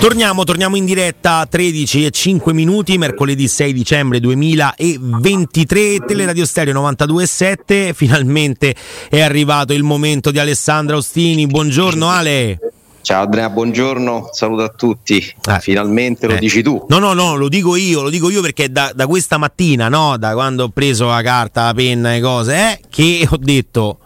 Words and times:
Torniamo, 0.00 0.44
torniamo 0.44 0.76
in 0.76 0.84
diretta 0.84 1.38
a 1.38 1.46
13 1.46 2.06
e 2.06 2.10
5 2.12 2.52
minuti, 2.52 2.96
mercoledì 2.96 3.48
6 3.48 3.72
dicembre 3.72 4.20
2023, 4.20 6.04
Teleradio 6.06 6.46
Stereo 6.46 6.72
92.7, 6.80 7.92
finalmente 7.94 8.76
è 9.10 9.20
arrivato 9.20 9.72
il 9.72 9.82
momento 9.82 10.30
di 10.30 10.38
Alessandra 10.38 10.96
Ostini, 10.96 11.48
buongiorno 11.48 12.08
Ale. 12.08 12.58
Ciao 13.02 13.24
Andrea, 13.24 13.50
buongiorno, 13.50 14.28
saluto 14.30 14.62
a 14.62 14.68
tutti. 14.68 15.16
Eh, 15.16 15.58
Finalmente 15.60 16.28
lo 16.28 16.34
eh. 16.34 16.38
dici 16.38 16.62
tu. 16.62 16.86
No, 16.88 16.98
no, 16.98 17.12
no, 17.12 17.34
lo 17.34 17.48
dico 17.48 17.74
io, 17.74 18.02
lo 18.02 18.10
dico 18.10 18.30
io 18.30 18.40
perché 18.40 18.70
da, 18.70 18.92
da 18.94 19.08
questa 19.08 19.36
mattina, 19.36 19.88
no, 19.88 20.16
da 20.16 20.32
quando 20.32 20.64
ho 20.64 20.68
preso 20.68 21.08
la 21.08 21.22
carta, 21.22 21.64
la 21.64 21.74
penna 21.74 22.14
e 22.14 22.20
cose, 22.20 22.54
eh, 22.54 22.80
che 22.88 23.26
ho 23.28 23.36
detto, 23.36 23.98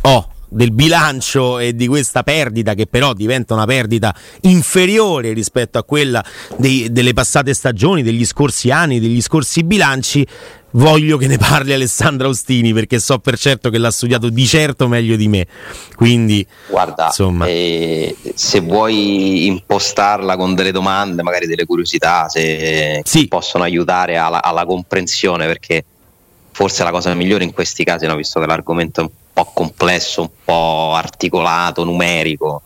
oh, 0.00 0.28
del 0.48 0.72
bilancio 0.72 1.58
e 1.58 1.74
di 1.74 1.86
questa 1.86 2.22
perdita 2.22 2.74
che 2.74 2.86
però 2.86 3.12
diventa 3.12 3.54
una 3.54 3.66
perdita 3.66 4.14
inferiore 4.42 5.32
rispetto 5.32 5.78
a 5.78 5.84
quella 5.84 6.24
dei, 6.56 6.90
delle 6.90 7.12
passate 7.12 7.52
stagioni, 7.54 8.02
degli 8.02 8.24
scorsi 8.24 8.70
anni, 8.70 9.00
degli 9.00 9.20
scorsi 9.20 9.62
bilanci, 9.64 10.26
voglio 10.72 11.16
che 11.16 11.26
ne 11.26 11.38
parli 11.38 11.72
Alessandra 11.72 12.28
Ostini 12.28 12.72
perché 12.72 12.98
so 12.98 13.18
per 13.18 13.38
certo 13.38 13.70
che 13.70 13.78
l'ha 13.78 13.90
studiato 13.90 14.28
di 14.28 14.46
certo 14.46 14.88
meglio 14.88 15.16
di 15.16 15.28
me. 15.28 15.46
Quindi, 15.94 16.46
guarda, 16.68 17.06
insomma. 17.06 17.46
Eh, 17.46 18.16
se 18.34 18.60
vuoi 18.60 19.46
impostarla 19.46 20.36
con 20.36 20.54
delle 20.54 20.72
domande, 20.72 21.22
magari 21.22 21.46
delle 21.46 21.64
curiosità, 21.64 22.28
se 22.28 23.00
sì. 23.04 23.28
possono 23.28 23.64
aiutare 23.64 24.16
alla, 24.16 24.42
alla 24.42 24.64
comprensione, 24.64 25.46
perché 25.46 25.84
forse 26.50 26.82
la 26.82 26.90
cosa 26.90 27.14
migliore 27.14 27.44
in 27.44 27.52
questi 27.52 27.84
casi, 27.84 28.06
no, 28.06 28.16
visto 28.16 28.40
che 28.40 28.46
l'argomento 28.46 29.00
è 29.00 29.04
un 29.04 29.10
po' 29.38 29.50
complesso, 29.54 30.22
un 30.22 30.30
po' 30.44 30.94
articolato, 30.94 31.84
numerico, 31.84 32.62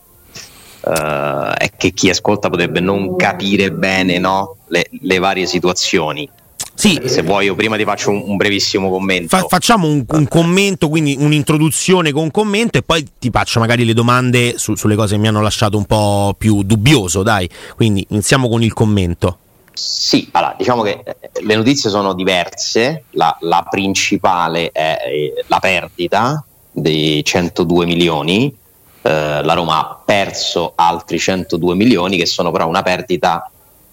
uh, 0.80 0.90
è 0.90 1.70
che 1.76 1.92
chi 1.92 2.08
ascolta 2.08 2.48
potrebbe 2.48 2.80
non 2.80 3.14
capire 3.16 3.70
bene 3.70 4.18
no, 4.18 4.56
le, 4.68 4.88
le, 5.02 5.18
varie 5.18 5.46
situazioni. 5.46 6.28
Sì, 6.74 6.98
se 7.04 7.22
vuoi 7.22 7.44
io 7.44 7.54
prima 7.54 7.76
ti 7.76 7.84
faccio 7.84 8.10
un, 8.10 8.22
un 8.24 8.36
brevissimo 8.36 8.88
commento. 8.88 9.36
Fa, 9.36 9.44
facciamo 9.46 9.86
un, 9.86 10.04
un, 10.08 10.26
commento, 10.26 10.88
quindi 10.88 11.14
un'introduzione 11.18 12.10
con 12.10 12.30
commento 12.30 12.78
e 12.78 12.82
poi 12.82 13.06
ti 13.18 13.28
faccio 13.30 13.60
magari 13.60 13.84
le 13.84 13.92
domande 13.92 14.56
su, 14.56 14.74
sulle 14.74 14.96
cose 14.96 15.14
che 15.14 15.20
mi 15.20 15.28
hanno 15.28 15.42
lasciato 15.42 15.76
un 15.76 15.84
po' 15.84 16.34
più 16.38 16.62
dubbioso, 16.62 17.22
dai. 17.22 17.48
Quindi 17.76 18.06
iniziamo 18.08 18.48
con 18.48 18.62
il 18.62 18.72
commento. 18.72 19.38
Sì, 19.74 20.28
allora, 20.32 20.54
diciamo 20.56 20.82
che 20.82 21.02
eh, 21.04 21.16
le 21.42 21.54
notizie 21.54 21.90
sono 21.90 22.14
diverse, 22.14 23.04
la, 23.10 23.36
la 23.40 23.66
principale 23.68 24.70
è 24.70 24.96
eh, 25.06 25.44
la 25.46 25.58
perdita 25.58 26.44
di 26.72 27.22
102 27.22 27.86
milioni, 27.86 28.54
eh, 29.02 29.42
la 29.42 29.52
Roma 29.52 29.78
ha 29.78 30.02
perso 30.04 30.72
altri 30.74 31.18
102 31.18 31.74
milioni 31.74 32.16
che 32.16 32.26
sono 32.26 32.50
però 32.50 32.66
una 32.66 32.82
perdita 32.82 33.50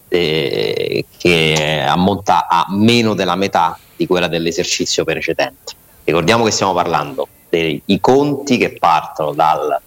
eh, 0.08 1.04
che 1.16 1.84
ammonta 1.86 2.48
a 2.48 2.66
meno 2.70 3.14
della 3.14 3.36
metà 3.36 3.78
di 3.96 4.06
quella 4.06 4.28
dell'esercizio 4.28 5.04
precedente. 5.04 5.74
Ricordiamo 6.04 6.44
che 6.44 6.50
stiamo 6.50 6.72
parlando 6.72 7.28
dei 7.48 7.82
conti 8.00 8.56
che 8.56 8.76
partono 8.78 9.32
dal 9.32 9.80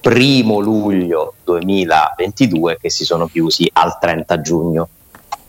primo 0.00 0.60
luglio 0.60 1.34
2022 1.44 2.78
che 2.80 2.90
si 2.90 3.04
sono 3.04 3.26
chiusi 3.26 3.68
al 3.74 3.98
30 3.98 4.40
giugno 4.40 4.88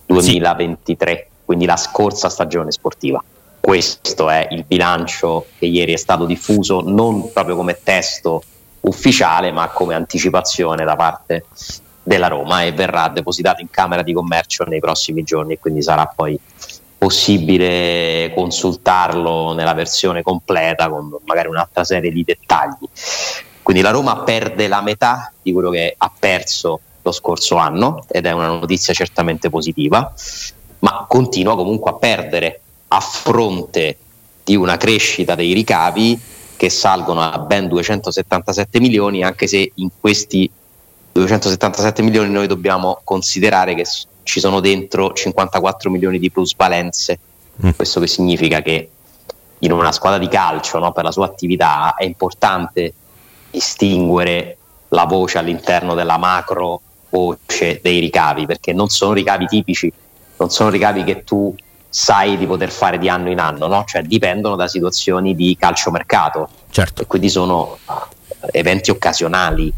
2023, 0.05 1.13
sì. 1.15 1.25
quindi 1.45 1.65
la 1.65 1.77
scorsa 1.77 2.29
stagione 2.29 2.71
sportiva. 2.71 3.23
Questo 3.61 4.29
è 4.29 4.47
il 4.51 4.65
bilancio 4.65 5.45
che 5.57 5.67
ieri 5.67 5.93
è 5.93 5.97
stato 5.97 6.25
diffuso 6.25 6.81
non 6.81 7.31
proprio 7.31 7.55
come 7.55 7.79
testo 7.81 8.43
ufficiale, 8.81 9.51
ma 9.51 9.69
come 9.69 9.93
anticipazione 9.93 10.83
da 10.83 10.95
parte 10.95 11.45
della 12.03 12.27
Roma 12.27 12.63
e 12.63 12.71
verrà 12.71 13.07
depositato 13.09 13.61
in 13.61 13.69
Camera 13.69 14.01
di 14.01 14.13
Commercio 14.13 14.63
nei 14.63 14.79
prossimi 14.79 15.23
giorni 15.23 15.53
e 15.53 15.59
quindi 15.59 15.83
sarà 15.83 16.11
poi 16.13 16.37
possibile 16.97 18.31
consultarlo 18.35 19.53
nella 19.53 19.73
versione 19.73 20.21
completa 20.21 20.89
con 20.89 21.15
magari 21.25 21.47
un'altra 21.47 21.83
serie 21.83 22.11
di 22.11 22.23
dettagli. 22.23 22.87
Quindi 23.61 23.81
la 23.81 23.91
Roma 23.91 24.23
perde 24.23 24.67
la 24.67 24.81
metà 24.81 25.31
di 25.41 25.53
quello 25.53 25.69
che 25.69 25.93
ha 25.95 26.11
perso 26.17 26.79
lo 27.01 27.11
scorso 27.11 27.55
anno 27.55 28.03
ed 28.07 28.25
è 28.25 28.31
una 28.31 28.47
notizia 28.47 28.93
certamente 28.93 29.49
positiva, 29.49 30.13
ma 30.79 31.05
continua 31.07 31.55
comunque 31.55 31.91
a 31.91 31.95
perdere 31.95 32.61
a 32.93 32.99
fronte 32.99 33.97
di 34.43 34.55
una 34.55 34.77
crescita 34.77 35.35
dei 35.35 35.53
ricavi 35.53 36.19
che 36.57 36.69
salgono 36.69 37.21
a 37.21 37.37
ben 37.39 37.67
277 37.67 38.79
milioni, 38.79 39.23
anche 39.23 39.47
se 39.47 39.71
in 39.75 39.89
questi 39.99 40.49
277 41.11 42.01
milioni 42.01 42.29
noi 42.29 42.47
dobbiamo 42.47 43.01
considerare 43.03 43.75
che 43.75 43.85
ci 44.23 44.39
sono 44.39 44.59
dentro 44.59 45.13
54 45.13 45.89
milioni 45.89 46.19
di 46.19 46.29
plusvalenze. 46.29 47.19
Mm. 47.65 47.69
Questo 47.75 47.99
che 47.99 48.07
significa 48.07 48.61
che 48.61 48.89
in 49.59 49.71
una 49.71 49.91
squadra 49.91 50.19
di 50.19 50.27
calcio, 50.27 50.79
no, 50.79 50.91
per 50.91 51.03
la 51.03 51.11
sua 51.11 51.25
attività, 51.25 51.95
è 51.95 52.03
importante 52.03 52.93
distinguere 53.49 54.57
la 54.89 55.05
voce 55.05 55.37
all'interno 55.37 55.95
della 55.95 56.17
macro 56.17 56.81
voce 57.09 57.79
dei 57.81 57.99
ricavi, 57.99 58.45
perché 58.45 58.73
non 58.73 58.89
sono 58.89 59.13
ricavi 59.13 59.45
tipici, 59.45 59.91
non 60.37 60.49
sono 60.49 60.69
ricavi 60.69 61.03
che 61.03 61.23
tu 61.23 61.55
sai 61.93 62.37
di 62.37 62.47
poter 62.47 62.71
fare 62.71 62.97
di 62.97 63.09
anno 63.09 63.29
in 63.29 63.39
anno, 63.39 63.67
no? 63.67 63.83
cioè 63.85 64.01
dipendono 64.01 64.55
da 64.55 64.69
situazioni 64.69 65.35
di 65.35 65.57
calciomercato 65.59 66.47
certo. 66.69 67.01
e 67.01 67.05
quindi 67.05 67.29
sono 67.29 67.77
eventi 68.49 68.91
occasionali, 68.91 69.71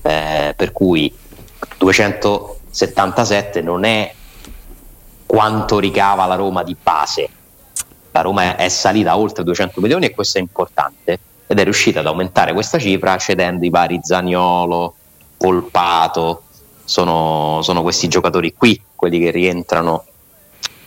eh, 0.00 0.54
per 0.56 0.72
cui 0.72 1.14
277 1.76 3.60
non 3.60 3.84
è 3.84 4.10
quanto 5.26 5.78
ricava 5.78 6.24
la 6.24 6.34
Roma 6.34 6.62
di 6.62 6.74
base, 6.82 7.28
la 8.10 8.22
Roma 8.22 8.56
è 8.56 8.68
salita 8.70 9.18
oltre 9.18 9.44
200 9.44 9.82
milioni 9.82 10.06
e 10.06 10.14
questo 10.14 10.38
è 10.38 10.40
importante 10.40 11.18
ed 11.46 11.58
è 11.58 11.62
riuscita 11.62 12.00
ad 12.00 12.06
aumentare 12.06 12.54
questa 12.54 12.78
cifra 12.78 13.18
cedendo 13.18 13.66
i 13.66 13.70
vari 13.70 14.00
Zaniolo, 14.02 14.94
Polpato, 15.36 16.44
sono, 16.84 17.60
sono 17.62 17.82
questi 17.82 18.08
giocatori 18.08 18.54
qui, 18.54 18.80
quelli 18.96 19.18
che 19.18 19.30
rientrano 19.30 20.04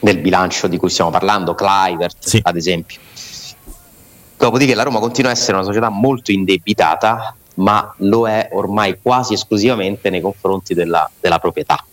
nel 0.03 0.19
bilancio 0.19 0.67
di 0.67 0.77
cui 0.77 0.89
stiamo 0.89 1.09
parlando, 1.09 1.55
Clivert 1.55 2.17
sì. 2.19 2.39
ad 2.41 2.55
esempio. 2.55 2.99
Dopodiché 4.37 4.75
la 4.75 4.83
Roma 4.83 4.99
continua 4.99 5.31
a 5.31 5.33
essere 5.33 5.53
una 5.53 5.65
società 5.65 5.89
molto 5.89 6.31
indebitata, 6.31 7.35
ma 7.55 7.93
lo 7.97 8.27
è 8.27 8.49
ormai 8.51 8.97
quasi 9.01 9.33
esclusivamente 9.33 10.09
nei 10.09 10.21
confronti 10.21 10.73
della, 10.73 11.09
della 11.19 11.39
proprietà, 11.39 11.83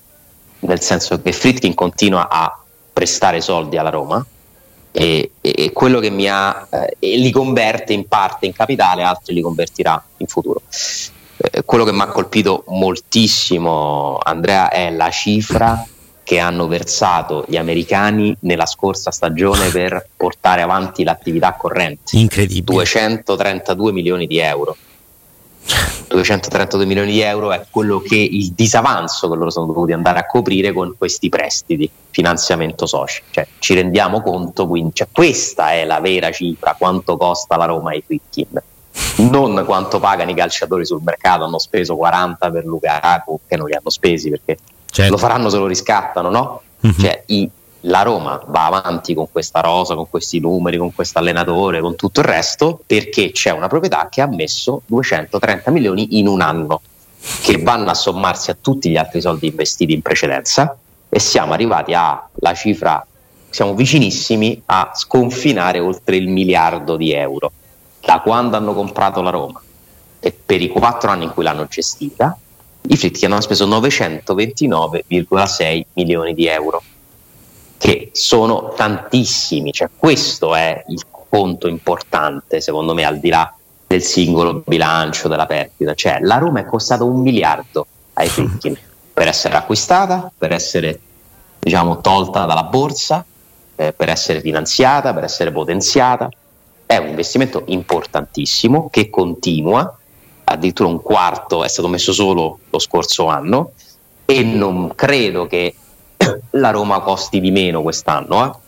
nel 0.61 0.81
senso 0.81 1.21
che 1.21 1.33
Fritkin 1.33 1.75
continua 1.75 2.29
a 2.29 2.59
prestare 2.93 3.41
soldi 3.41 3.77
alla 3.77 3.91
Roma 3.91 4.25
e, 4.91 5.31
e 5.41 5.71
quello 5.73 6.01
che 6.01 6.11
mi 6.11 6.29
ha 6.29 6.67
eh, 6.69 7.17
li 7.17 7.31
converte 7.31 7.93
in 7.93 8.09
parte 8.09 8.47
in 8.47 8.53
capitale, 8.53 9.05
altri 9.05 9.35
li 9.35 9.41
convertirà 9.41 10.03
in 10.17 10.27
futuro. 10.27 10.63
Eh, 11.37 11.63
quello 11.65 11.85
che 11.85 11.93
mi 11.93 12.01
ha 12.01 12.09
colpito 12.09 12.65
moltissimo, 12.67 14.19
Andrea, 14.21 14.71
è 14.71 14.91
la 14.91 15.11
cifra 15.11 15.87
che 16.31 16.39
hanno 16.39 16.69
versato 16.69 17.45
gli 17.49 17.57
americani 17.57 18.37
nella 18.43 18.65
scorsa 18.65 19.11
stagione 19.11 19.69
per 19.71 20.11
portare 20.17 20.63
avanti 20.63 21.03
l'attività 21.03 21.55
corrente. 21.55 22.17
Incredibile. 22.17 22.63
232 22.77 23.91
milioni 23.91 24.29
di 24.29 24.39
euro. 24.39 24.77
232 26.07 26.87
milioni 26.87 27.11
di 27.11 27.21
euro 27.21 27.51
è 27.51 27.67
quello 27.69 27.99
che 27.99 28.15
il 28.15 28.53
disavanzo 28.53 29.29
che 29.29 29.35
loro 29.35 29.51
sono 29.51 29.67
dovuti 29.67 29.91
andare 29.91 30.21
a 30.21 30.27
coprire 30.27 30.73
con 30.73 30.95
questi 30.97 31.29
prestiti, 31.29 31.91
finanziamento 32.11 32.87
socio. 32.87 33.23
Cioè, 33.33 33.49
ci 33.59 33.75
rendiamo 33.75 34.23
conto, 34.23 34.69
quindi, 34.69 34.95
cioè, 34.95 35.09
questa 35.11 35.73
è 35.73 35.85
la 35.85 35.99
vera 35.99 36.31
cifra, 36.31 36.77
quanto 36.79 37.17
costa 37.17 37.57
la 37.57 37.65
Roma 37.65 37.91
ai 37.91 38.05
Fritkin 38.07 38.63
non 39.29 39.65
quanto 39.67 39.99
pagano 39.99 40.31
i 40.31 40.35
calciatori 40.35 40.85
sul 40.87 41.03
mercato, 41.03 41.45
hanno 41.45 41.59
speso 41.59 41.97
40 41.97 42.51
per 42.51 42.65
Lukaku, 42.65 43.41
che 43.47 43.57
non 43.57 43.67
li 43.67 43.75
hanno 43.75 43.91
spesi 43.91 44.31
perché 44.31 44.59
certo. 44.91 45.13
lo 45.13 45.19
faranno 45.19 45.49
se 45.49 45.57
lo 45.57 45.67
riscattano, 45.67 46.31
no? 46.31 46.63
Uh-huh. 46.81 46.93
Cioè, 46.93 47.23
i, 47.27 47.49
la 47.85 48.03
Roma 48.03 48.43
va 48.47 48.67
avanti 48.67 49.15
con 49.15 49.31
questa 49.31 49.61
rosa, 49.61 49.95
con 49.95 50.09
questi 50.09 50.39
numeri, 50.39 50.77
con 50.77 50.95
questo 50.95 51.19
allenatore, 51.19 51.81
con 51.81 51.97
tutto 51.97 52.21
il 52.21 52.27
resto, 52.27 52.81
perché 52.87 53.31
c'è 53.33 53.51
una 53.51 53.69
proprietà 53.69 54.09
che 54.11 54.21
ha 54.21 54.27
messo 54.27 54.83
230 54.87 55.71
milioni 55.71 56.19
in 56.19 56.27
un 56.27 56.41
anno, 56.41 56.83
che 57.43 57.59
vanno 57.59 57.91
a 57.91 57.95
sommarsi 57.95 58.51
a 58.51 58.57
tutti 58.61 58.91
gli 58.91 58.97
altri 58.97 59.21
soldi 59.21 59.47
investiti 59.49 59.93
in 59.93 60.03
precedenza 60.03 60.77
e 61.09 61.19
siamo 61.19 61.53
arrivati 61.53 61.95
alla 61.95 62.55
cifra, 62.55 63.05
siamo 63.49 63.75
vicinissimi 63.75 64.63
a 64.67 64.93
sconfinare 64.95 65.81
oltre 65.81 66.17
il 66.17 66.29
miliardo 66.29 66.97
di 66.97 67.13
euro 67.13 67.53
da 68.01 68.21
quando 68.21 68.57
hanno 68.57 68.75
comprato 68.75 69.21
la 69.21 69.31
Roma 69.31 69.61
e 70.21 70.33
per 70.33 70.61
i 70.63 70.69
quattro 70.69 71.11
anni 71.11 71.25
in 71.25 71.33
cui 71.33 71.43
l'hanno 71.43 71.67
gestita, 71.67 72.37
i 72.83 72.97
Fritti 72.97 73.25
hanno 73.25 73.41
speso 73.41 73.67
929,6 73.67 75.85
milioni 75.95 76.35
di 76.35 76.47
euro, 76.47 76.83
che 77.79 78.11
sono 78.13 78.75
tantissimi, 78.77 79.73
cioè 79.73 79.89
questo 79.97 80.55
è 80.55 80.85
il 80.89 81.03
conto 81.29 81.69
importante 81.69 82.61
secondo 82.61 82.93
me 82.93 83.05
al 83.05 83.19
di 83.19 83.29
là 83.29 83.55
del 83.87 84.03
singolo 84.03 84.63
bilancio 84.67 85.29
della 85.29 85.47
perdita, 85.47 85.95
cioè 85.95 86.19
la 86.21 86.39
Roma 86.39 86.61
è 86.61 86.65
costata 86.65 87.05
un 87.05 87.21
miliardo 87.21 87.87
ai 88.15 88.29
Fritti 88.29 88.77
per 89.13 89.29
essere 89.29 89.57
acquistata, 89.57 90.33
per 90.37 90.53
essere 90.53 91.01
diciamo, 91.59 92.01
tolta 92.01 92.47
dalla 92.47 92.65
borsa, 92.65 93.25
eh, 93.77 93.93
per 93.93 94.09
essere 94.09 94.41
finanziata, 94.41 95.13
per 95.13 95.25
essere 95.25 95.53
potenziata. 95.53 96.29
È 96.87 96.97
un 96.97 97.09
investimento 97.09 97.65
importantissimo 97.67 98.89
che 98.91 99.11
continua, 99.11 100.00
addirittura 100.51 100.89
un 100.89 101.01
quarto 101.01 101.65
è 101.65 101.69
stato 101.69 101.89
messo 101.89 102.13
solo 102.13 102.59
lo 102.69 102.79
scorso 102.79 103.27
anno 103.27 103.73
e 104.25 104.43
non 104.43 104.93
credo 104.95 105.47
che 105.47 105.75
la 106.51 106.71
Roma 106.71 107.01
costi 107.01 107.41
di 107.41 107.51
meno 107.51 107.83
quest'anno. 107.83 108.47
Eh. 108.47 108.59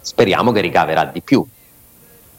Speriamo 0.00 0.52
che 0.52 0.60
ricaverà 0.60 1.04
di 1.06 1.20
più, 1.22 1.44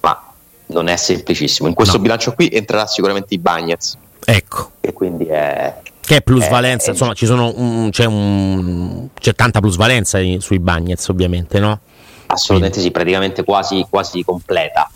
ma 0.02 0.32
non 0.68 0.88
è 0.88 0.96
semplicissimo. 0.96 1.68
In 1.68 1.74
questo 1.74 1.98
no. 1.98 2.04
bilancio 2.04 2.34
qui 2.34 2.50
entrerà 2.52 2.86
sicuramente 2.88 3.34
i 3.34 3.38
Bagnets. 3.38 3.98
Ecco. 4.24 4.72
E 4.80 4.94
quindi 4.94 5.26
è, 5.26 5.74
che 6.02 6.18
è 6.18 6.22
plusvalenza, 6.22 6.88
è, 6.88 6.92
insomma, 6.92 7.14
ci 7.14 7.26
sono 7.26 7.52
un, 7.56 7.90
c'è, 7.92 8.06
un, 8.06 9.08
c'è, 9.20 9.34
tanta 9.34 9.60
plusvalenza 9.60 10.20
sui 10.38 10.60
Bagnets, 10.60 11.08
ovviamente, 11.10 11.60
no? 11.60 11.80
Assolutamente 12.28 12.80
Quindi. 12.80 12.82
sì, 12.82 12.92
praticamente 12.92 13.44
quasi, 13.44 13.86
quasi 13.90 14.24
completa. 14.24 14.90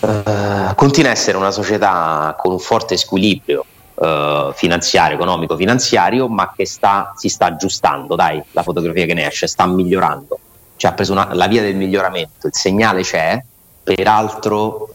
Uh, 0.00 0.74
continua 0.76 1.10
a 1.10 1.12
essere 1.12 1.36
una 1.36 1.50
società 1.50 2.36
con 2.38 2.52
un 2.52 2.60
forte 2.60 2.96
squilibrio 2.96 3.64
uh, 3.94 4.52
finanziario, 4.52 5.16
economico, 5.16 5.56
finanziario, 5.56 6.28
ma 6.28 6.52
che 6.54 6.66
sta, 6.66 7.14
si 7.16 7.28
sta 7.28 7.46
aggiustando, 7.46 8.14
dai, 8.14 8.40
la 8.52 8.62
fotografia 8.62 9.06
che 9.06 9.14
ne 9.14 9.26
esce, 9.26 9.48
sta 9.48 9.66
migliorando. 9.66 10.38
Cioè 10.76 10.92
ha 10.92 10.94
preso 10.94 11.12
una, 11.12 11.34
la 11.34 11.48
via 11.48 11.62
del 11.62 11.74
miglioramento, 11.74 12.46
il 12.46 12.54
segnale 12.54 13.02
c'è, 13.02 13.42
peraltro 13.82 14.90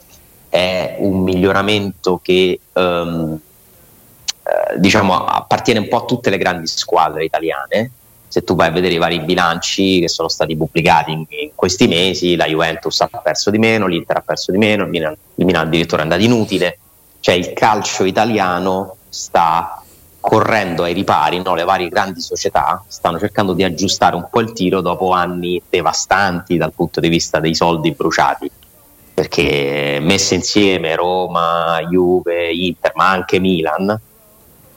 è 0.48 0.96
un 1.00 1.22
miglioramento 1.22 2.20
che 2.24 2.60
um, 2.74 3.38
eh, 4.44 4.80
diciamo, 4.80 5.26
appartiene 5.26 5.80
un 5.80 5.88
po' 5.88 5.98
a 5.98 6.06
tutte 6.06 6.30
le 6.30 6.38
grandi 6.38 6.68
squadre 6.68 7.26
italiane. 7.26 7.92
Se 8.34 8.44
tu 8.44 8.56
vai 8.56 8.70
a 8.70 8.72
vedere 8.72 8.96
i 8.96 8.98
vari 8.98 9.20
bilanci 9.20 10.00
che 10.00 10.10
sono 10.10 10.28
stati 10.28 10.58
pubblicati 10.58 11.12
in, 11.12 11.24
in 11.28 11.52
questi 11.54 11.88
mesi, 11.88 12.36
la 12.36 12.48
Juventus 12.48 13.00
ha 13.02 13.08
perso 13.22 13.52
di 13.52 13.60
meno, 13.60 13.86
l'Inter 13.86 14.18
ha 14.18 14.24
perso 14.26 14.52
di 14.52 14.58
meno, 14.58 14.86
il 14.86 14.90
Milan, 14.90 15.16
il 15.36 15.46
Milan 15.46 15.68
addirittura 15.68 16.02
è 16.02 16.04
andato 16.06 16.24
inutile. 16.24 16.80
Cioè 17.20 17.36
il 17.36 17.54
calcio 17.54 18.06
italiano 18.06 18.96
sta 19.08 19.84
correndo 20.20 20.82
ai 20.82 20.94
ripari, 20.94 21.44
no? 21.44 21.54
le 21.54 21.64
varie 21.64 21.90
grandi 21.90 22.22
società 22.22 22.84
stanno 22.88 23.20
cercando 23.20 23.54
di 23.54 23.64
aggiustare 23.64 24.16
un 24.16 24.28
po' 24.32 24.40
il 24.40 24.52
tiro 24.54 24.82
dopo 24.82 25.12
anni 25.12 25.62
devastanti 25.70 26.58
dal 26.58 26.74
punto 26.74 27.00
di 27.00 27.10
vista 27.10 27.40
dei 27.40 27.54
soldi 27.54 27.92
bruciati 27.92 28.50
perché 29.14 30.00
messe 30.02 30.34
insieme 30.34 30.96
Roma, 30.96 31.80
Juve, 31.88 32.52
Inter, 32.52 32.94
ma 32.96 33.12
anche 33.12 33.38
Milan, 33.38 33.96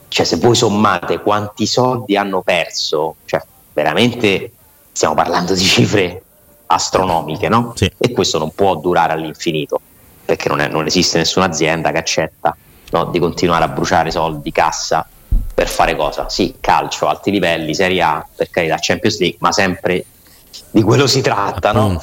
cioè 0.07 0.25
se 0.25 0.37
voi 0.37 0.55
sommate 0.55 1.21
quanti 1.21 1.65
soldi 1.65 2.15
hanno 2.15 2.41
perso, 2.41 3.15
cioè 3.25 3.41
veramente 3.73 4.51
stiamo 4.91 5.13
parlando 5.13 5.53
di 5.53 5.63
cifre 5.63 6.23
astronomiche, 6.67 7.49
no? 7.49 7.73
Sì. 7.75 7.91
E 7.97 8.11
questo 8.11 8.37
non 8.37 8.51
può 8.53 8.75
durare 8.75 9.13
all'infinito, 9.13 9.79
perché 10.25 10.49
non, 10.49 10.59
è, 10.59 10.67
non 10.67 10.85
esiste 10.85 11.17
nessuna 11.17 11.45
azienda 11.45 11.91
che 11.91 11.97
accetta 11.97 12.55
no, 12.91 13.05
di 13.05 13.19
continuare 13.19 13.65
a 13.65 13.67
bruciare 13.67 14.11
soldi, 14.11 14.51
cassa, 14.51 15.07
per 15.53 15.67
fare 15.67 15.95
cosa? 15.95 16.29
Sì, 16.29 16.55
calcio, 16.59 17.07
alti 17.07 17.31
livelli, 17.31 17.73
Serie 17.73 18.01
A, 18.01 18.25
per 18.35 18.49
carità, 18.49 18.77
Champions 18.79 19.19
League, 19.19 19.37
ma 19.41 19.51
sempre 19.51 20.05
di 20.71 20.81
quello 20.81 21.07
si 21.07 21.21
tratta, 21.21 21.71
no? 21.71 22.01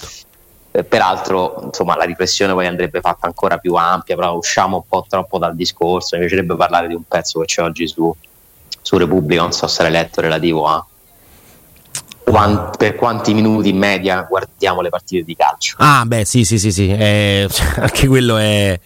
Eh, 0.77 0.83
peraltro, 0.83 1.61
insomma, 1.67 1.95
la 1.95 2.03
riflessione 2.03 2.53
poi 2.53 2.67
andrebbe 2.67 3.01
fatta 3.01 3.29
ancora 3.29 3.59
più 3.59 3.75
ampia, 3.75 4.17
però 4.17 4.35
usciamo 4.35 4.79
un 4.79 4.83
po' 4.89 5.07
troppo 5.09 5.39
dal 5.39 5.55
discorso. 5.55 6.17
Mi 6.17 6.23
piacerebbe 6.23 6.57
parlare 6.57 6.89
di 6.89 6.95
un 6.95 7.05
pezzo 7.07 7.39
che 7.39 7.47
c'è 7.47 7.63
oggi 7.63 7.87
su, 7.87 8.13
su 8.83 8.97
Repubblica, 8.97 9.43
non 9.43 9.53
so 9.53 9.69
se 9.69 9.83
l'hai 9.83 9.93
letto, 9.93 10.21
relativo 10.21 10.67
a 10.67 10.85
quant, 12.25 12.77
per 12.77 12.97
quanti 12.97 13.35
minuti 13.35 13.69
in 13.69 13.79
media 13.79 14.27
guardiamo 14.29 14.81
le 14.81 14.89
partite 14.89 15.23
di 15.23 15.37
calcio. 15.37 15.77
Ah, 15.79 16.03
beh, 16.05 16.25
sì, 16.25 16.45
sì, 16.45 16.59
sì, 16.59 16.73
sì. 16.73 16.89
Eh, 16.91 17.49
anche 17.79 18.09
quello 18.09 18.37
è. 18.37 18.77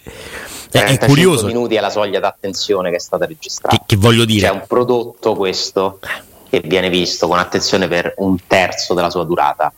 È, 0.70 0.79
è 0.79 0.99
curioso. 0.99 1.46
minuti 1.46 1.76
è 1.76 1.81
la 1.81 1.88
soglia 1.88 2.20
d'attenzione 2.20 2.90
che 2.90 2.96
è 2.96 3.00
stata 3.00 3.25
registrata. 3.25 3.75
Che, 3.75 3.85
che 3.87 3.96
voglio 3.96 4.26
dire? 4.26 4.46
C'è 4.46 4.52
un 4.52 4.64
prodotto 4.67 5.35
questo 5.37 6.00
che 6.50 6.61
viene 6.61 6.90
visto 6.90 7.26
con 7.29 7.38
attenzione 7.38 7.88
per 7.88 8.12
un 8.19 8.37
terzo 8.46 8.93
della 8.93 9.08
sua 9.08 9.25
durata 9.25 9.73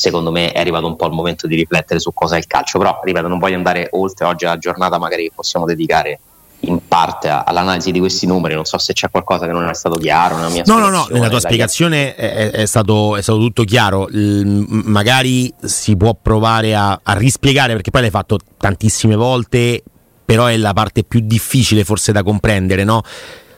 secondo 0.00 0.30
me 0.30 0.50
è 0.50 0.58
arrivato 0.58 0.86
un 0.86 0.96
po' 0.96 1.04
il 1.04 1.12
momento 1.12 1.46
di 1.46 1.54
riflettere 1.54 2.00
su 2.00 2.14
cosa 2.14 2.36
è 2.36 2.38
il 2.38 2.46
calcio, 2.46 2.78
però 2.78 3.00
ripeto 3.04 3.28
non 3.28 3.38
voglio 3.38 3.56
andare 3.56 3.88
oltre, 3.90 4.24
oggi 4.24 4.46
è 4.46 4.48
la 4.48 4.56
giornata 4.56 4.96
magari 4.98 5.24
che 5.24 5.32
possiamo 5.34 5.66
dedicare 5.66 6.20
in 6.60 6.88
parte 6.88 7.28
all'analisi 7.28 7.92
di 7.92 7.98
questi 7.98 8.26
numeri, 8.26 8.54
non 8.54 8.64
so 8.64 8.78
se 8.78 8.94
c'è 8.94 9.10
qualcosa 9.10 9.44
che 9.44 9.52
non 9.52 9.68
è 9.68 9.74
stato 9.74 9.98
chiaro 9.98 10.36
nella 10.36 10.48
mia 10.48 10.62
No, 10.64 10.78
no, 10.78 10.88
no, 10.88 11.06
nella 11.10 11.28
tua 11.28 11.40
spiegazione 11.40 12.14
è, 12.14 12.50
è, 12.50 12.64
stato, 12.64 13.14
è, 13.16 13.20
stato, 13.20 13.38
tutto 13.38 13.64
chiaro, 13.64 14.06
L- 14.06 14.64
magari 14.68 15.52
si 15.62 15.94
può 15.96 16.16
provare 16.20 16.74
a, 16.74 16.98
a 17.02 17.12
rispiegare 17.12 17.74
perché 17.74 17.90
poi 17.90 18.00
l'hai 18.00 18.10
fatto 18.10 18.38
tantissime 18.56 19.16
volte, 19.16 19.82
però 20.24 20.46
è 20.46 20.56
la 20.56 20.72
parte 20.72 21.04
più 21.04 21.20
difficile 21.22 21.84
forse 21.84 22.12
da 22.12 22.22
comprendere, 22.22 22.84
no? 22.84 23.02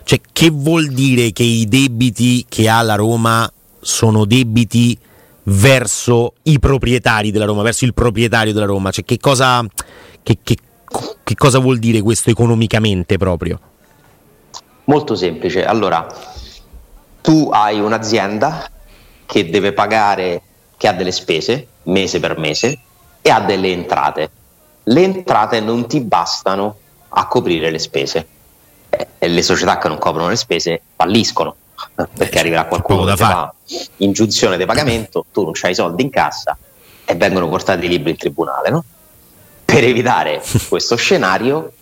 Cioè, 0.02 0.20
che 0.32 0.50
vuol 0.50 0.88
dire 0.88 1.30
che 1.30 1.44
i 1.44 1.66
debiti 1.66 2.44
che 2.48 2.68
ha 2.68 2.82
la 2.82 2.96
Roma 2.96 3.48
sono 3.80 4.24
debiti 4.24 4.98
verso 5.44 6.34
i 6.42 6.58
proprietari 6.58 7.30
della 7.30 7.44
Roma, 7.44 7.62
verso 7.62 7.84
il 7.84 7.94
proprietario 7.94 8.52
della 8.52 8.66
Roma? 8.66 8.90
Cioè, 8.90 9.04
che 9.04 9.18
cosa, 9.18 9.64
che, 10.22 10.38
che, 10.42 10.56
che 11.22 11.34
cosa 11.34 11.58
vuol 11.58 11.78
dire 11.78 12.00
questo 12.00 12.30
economicamente 12.30 13.16
proprio? 13.16 13.58
Molto 14.84 15.14
semplice. 15.14 15.64
Allora, 15.64 16.06
tu 17.20 17.50
hai 17.52 17.80
un'azienda 17.80 18.68
che 19.26 19.48
deve 19.48 19.72
pagare, 19.72 20.42
che 20.76 20.88
ha 20.88 20.92
delle 20.92 21.12
spese 21.12 21.68
mese 21.84 22.20
per 22.20 22.38
mese 22.38 22.78
e 23.20 23.30
ha 23.30 23.40
delle 23.40 23.72
entrate. 23.72 24.30
Le 24.84 25.02
entrate 25.02 25.60
non 25.60 25.86
ti 25.86 26.00
bastano 26.00 26.76
a 27.08 27.26
coprire 27.26 27.70
le 27.70 27.78
spese. 27.78 28.26
E 29.18 29.28
le 29.28 29.42
società 29.42 29.78
che 29.78 29.88
non 29.88 29.98
coprono 29.98 30.28
le 30.28 30.36
spese 30.36 30.82
falliscono 30.96 31.56
perché 32.16 32.38
arriverà 32.38 32.66
qualcuno 32.66 33.04
che 33.04 33.16
fa 33.16 33.52
ingiunzione 33.98 34.56
di 34.56 34.64
pagamento, 34.64 35.24
tu 35.32 35.44
non 35.44 35.52
hai 35.62 35.70
i 35.70 35.74
soldi 35.74 36.02
in 36.02 36.10
cassa 36.10 36.56
e 37.04 37.14
vengono 37.14 37.48
portati 37.48 37.86
i 37.86 37.88
libri 37.88 38.10
in 38.10 38.16
tribunale. 38.16 38.70
No? 38.70 38.84
Per 39.64 39.84
evitare 39.84 40.42
questo 40.68 40.96
scenario, 40.96 41.72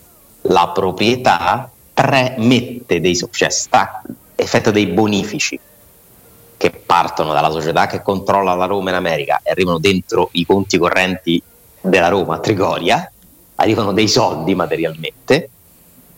la 0.43 0.69
proprietà 0.69 1.71
premette 1.93 3.01
dei 3.01 3.17
cioè 3.31 3.51
sta, 3.51 4.03
effetto 4.35 4.71
dei 4.71 4.87
bonifici 4.87 5.59
che 6.57 6.71
partono 6.71 7.33
dalla 7.33 7.51
società 7.51 7.87
che 7.87 8.03
controlla 8.03 8.55
la 8.55 8.67
Roma 8.67 8.91
in 8.91 8.97
America 8.97 9.41
e 9.43 9.51
arrivano 9.51 9.79
dentro 9.79 10.29
i 10.33 10.45
conti 10.45 10.77
correnti 10.77 11.43
della 11.81 12.09
Roma 12.09 12.35
a 12.35 12.39
Trigoria, 12.39 13.11
arrivano 13.55 13.93
dei 13.93 14.09
soldi 14.09 14.55
materialmente 14.55 15.49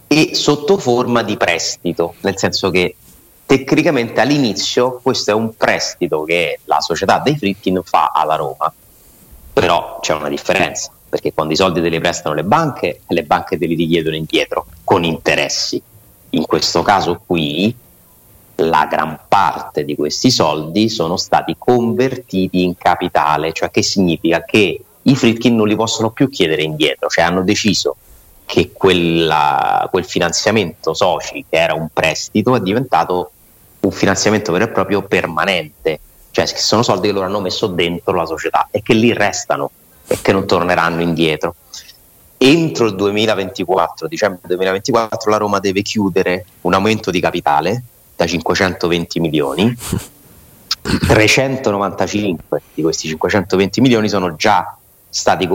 e 0.09 0.35
sotto 0.35 0.79
forma 0.79 1.23
di 1.23 1.37
prestito, 1.37 2.15
nel 2.21 2.37
senso 2.37 2.71
che 2.71 2.97
tecnicamente 3.59 4.19
all'inizio 4.19 4.99
questo 5.03 5.31
è 5.31 5.35
un 5.35 5.55
prestito 5.55 6.23
che 6.23 6.61
la 6.65 6.81
società 6.81 7.19
dei 7.19 7.37
Fritkin 7.37 7.83
fa 7.85 8.11
alla 8.15 8.37
Roma, 8.37 8.73
però 9.53 9.99
c'è 10.01 10.15
una 10.15 10.31
differenza, 10.31 10.91
perché 11.07 11.35
quando 11.35 11.53
i 11.53 11.57
soldi 11.57 11.83
te 11.83 11.91
li 11.91 11.99
prestano 11.99 12.35
le 12.35 12.45
banche, 12.45 13.03
le 13.09 13.25
banche 13.25 13.59
te 13.59 13.67
li 13.67 13.75
richiedono 13.75 14.17
indietro 14.17 14.67
con 14.85 15.05
interessi. 15.05 15.83
In 16.31 16.47
questo 16.47 16.81
caso 16.81 17.21
qui 17.27 17.77
la 18.57 18.87
gran 18.87 19.21
parte 19.29 19.85
di 19.85 19.97
questi 19.97 20.31
soldi 20.31 20.89
sono 20.89 21.19
stati 21.19 21.57
convertiti 21.59 22.63
in 22.63 22.75
capitale, 22.79 23.53
cioè 23.53 23.71
che 23.71 23.83
significa 23.83 24.45
che 24.45 24.83
i 25.03 25.17
Fritkin 25.17 25.55
non 25.55 25.69
li 25.69 25.77
possono 25.77 26.11
più 26.11 26.31
chiedere 26.31 26.63
indietro, 26.63 27.09
cioè 27.11 27.25
hanno 27.25 27.43
deciso 27.43 27.97
che 28.47 28.71
quella, 28.73 29.87
quel 29.91 30.05
finanziamento 30.07 30.95
soci 30.95 31.45
che 31.49 31.57
era 31.57 31.75
un 31.75 31.89
prestito 31.93 32.57
è 32.57 32.61
diventato 32.61 33.33
un 33.83 33.91
finanziamento 33.91 34.53
vero 34.53 34.65
e 34.65 34.69
proprio 34.69 35.03
permanente, 35.03 36.01
cioè 36.31 36.47
che 36.47 36.59
sono 36.59 36.83
soldi 36.83 37.09
che 37.09 37.13
loro 37.13 37.27
hanno 37.27 37.41
messo 37.41 37.67
dentro 37.67 38.15
la 38.15 38.27
società 38.27 38.69
e 38.71 38.83
che 38.83 38.95
lì 38.95 39.13
restano 39.13 39.71
e 40.07 40.19
che 40.23 40.33
non 40.33 40.47
torneranno 40.47 41.03
indietro. 41.03 41.55
Entro 42.37 42.87
il 42.87 42.97
2024, 42.97 44.09
dicembre 44.09 44.41
2024, 44.47 45.31
la 45.31 45.37
Roma 45.37 45.61
deve 45.61 45.83
chiudere 45.83 46.45
un 46.63 46.75
aumento 46.75 47.11
di 47.11 47.21
capitale 47.21 47.83
da 48.17 48.27
520 48.27 49.21
milioni. 49.21 49.77
395 50.83 52.63
di 52.75 52.83
questi 52.83 53.07
520 53.07 53.81
milioni 53.81 54.09
sono 54.09 54.35
già 54.35 54.77
stati, 55.09 55.49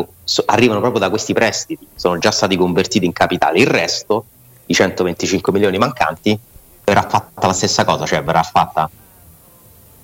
arrivano 0.45 0.79
proprio 0.79 1.01
da 1.01 1.09
questi 1.09 1.33
prestiti, 1.33 1.85
sono 1.95 2.17
già 2.17 2.31
stati 2.31 2.55
convertiti 2.55 3.05
in 3.05 3.11
capitale. 3.11 3.59
Il 3.59 3.67
resto, 3.67 4.25
i 4.67 4.73
125 4.73 5.51
milioni 5.51 5.77
mancanti, 5.77 6.39
verrà 6.87 7.01
fatta 7.01 7.47
la 7.47 7.53
stessa 7.53 7.83
cosa, 7.83 8.05
cioè 8.05 8.23
verrà 8.23 8.43
fatta 8.43 8.89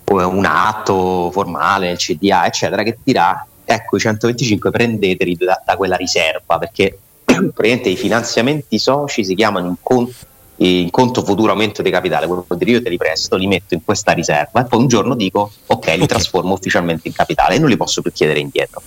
un 0.06 0.46
atto 0.46 1.32
formale, 1.32 1.92
il 1.92 1.98
CDA, 1.98 2.46
eccetera, 2.46 2.84
che 2.84 2.98
dirà 3.02 3.46
ecco 3.66 3.96
i 3.96 4.00
125 4.00 4.70
prendeteli 4.70 5.36
da, 5.38 5.62
da 5.66 5.78
quella 5.78 5.96
riserva, 5.96 6.60
perché 6.60 7.00
praticamente 7.24 7.90
i 7.90 7.96
finanziamenti 7.96 8.78
soci 8.78 9.24
si 9.24 9.34
chiamano 9.34 9.68
in 9.68 9.76
conto 9.82 10.32
in 10.58 10.92
conto 10.92 11.24
futuro 11.24 11.52
aumento 11.52 11.82
di 11.82 11.90
capitale, 11.90 12.28
vuol 12.28 12.46
dire 12.50 12.72
io 12.72 12.82
te 12.82 12.90
li 12.90 12.98
presto, 12.98 13.36
li 13.36 13.48
metto 13.48 13.74
in 13.74 13.84
questa 13.84 14.12
riserva 14.12 14.62
e 14.62 14.66
poi 14.66 14.80
un 14.80 14.88
giorno 14.88 15.16
dico 15.16 15.52
ok, 15.66 15.86
li 15.88 15.94
okay. 15.94 16.06
trasformo 16.06 16.54
ufficialmente 16.54 17.08
in 17.08 17.14
capitale 17.14 17.56
e 17.56 17.60
non 17.60 17.70
li 17.70 17.76
posso 17.76 18.02
più 18.02 18.12
chiedere 18.12 18.40
indietro. 18.40 18.82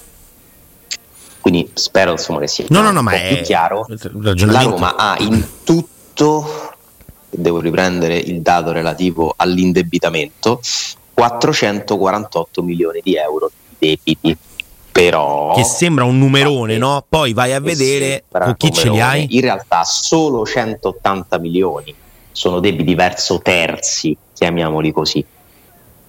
Quindi 1.41 1.69
spero 1.75 2.13
insomma, 2.13 2.39
che 2.41 2.47
sia 2.47 2.67
no, 2.69 2.81
no, 2.81 2.93
no, 2.93 3.03
ma 3.03 3.13
è 3.13 3.35
più 3.35 3.45
chiaro. 3.45 3.87
La 3.89 4.63
Roma 4.63 4.97
ha 4.97 5.17
in 5.19 5.45
tutto, 5.65 6.76
devo 7.37 7.61
riprendere 7.61 8.17
il 8.17 8.41
dato 8.41 8.73
relativo 8.73 9.35
all'indebitamento, 9.37 10.61
448 11.15 12.63
milioni 12.63 13.01
di 13.03 13.17
euro 13.17 13.51
di 13.79 13.89
debiti. 13.89 14.37
Però, 14.93 15.55
che 15.55 15.65
sembra 15.65 16.05
un 16.05 16.19
numerone, 16.19 16.79
no? 16.79 17.05
Poi 17.07 17.35
vai 17.35 17.53
a 17.53 17.61
vedere 17.61 18.25
con 18.31 18.55
chi 18.57 18.73
ce 18.73 18.89
li 18.89 19.01
hai. 19.01 19.27
In 19.31 19.43
realtà 19.43 19.85
solo 19.85 20.47
180 20.47 21.39
milioni 21.39 21.95
sono 22.33 22.61
debiti 22.61 22.95
verso 22.95 23.41
terzi, 23.41 24.17
chiamiamoli 24.33 24.93
così, 24.93 25.25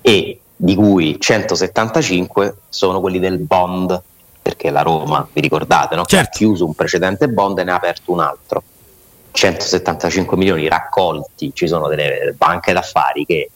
e 0.02 0.40
di 0.56 0.76
cui 0.76 1.18
175 1.20 2.58
sono 2.70 3.02
quelli 3.02 3.20
del 3.20 3.40
bond, 3.40 4.02
perché 4.42 4.70
la 4.70 4.82
Roma, 4.82 5.28
vi 5.32 5.42
ricordate, 5.42 5.96
no? 5.96 6.06
certo. 6.06 6.28
ha 6.28 6.32
chiuso 6.32 6.66
un 6.66 6.74
precedente 6.74 7.28
bond 7.28 7.60
e 7.60 7.64
ne 7.66 7.72
ha 7.72 7.76
aperto 7.76 8.12
un 8.14 8.22
altro. 8.22 8.64
175 9.38 10.36
milioni 10.36 10.68
raccolti, 10.68 11.52
ci 11.54 11.68
sono 11.68 11.88
delle 11.88 12.34
banche 12.36 12.74
d'affari 12.74 13.24
che 13.24 13.52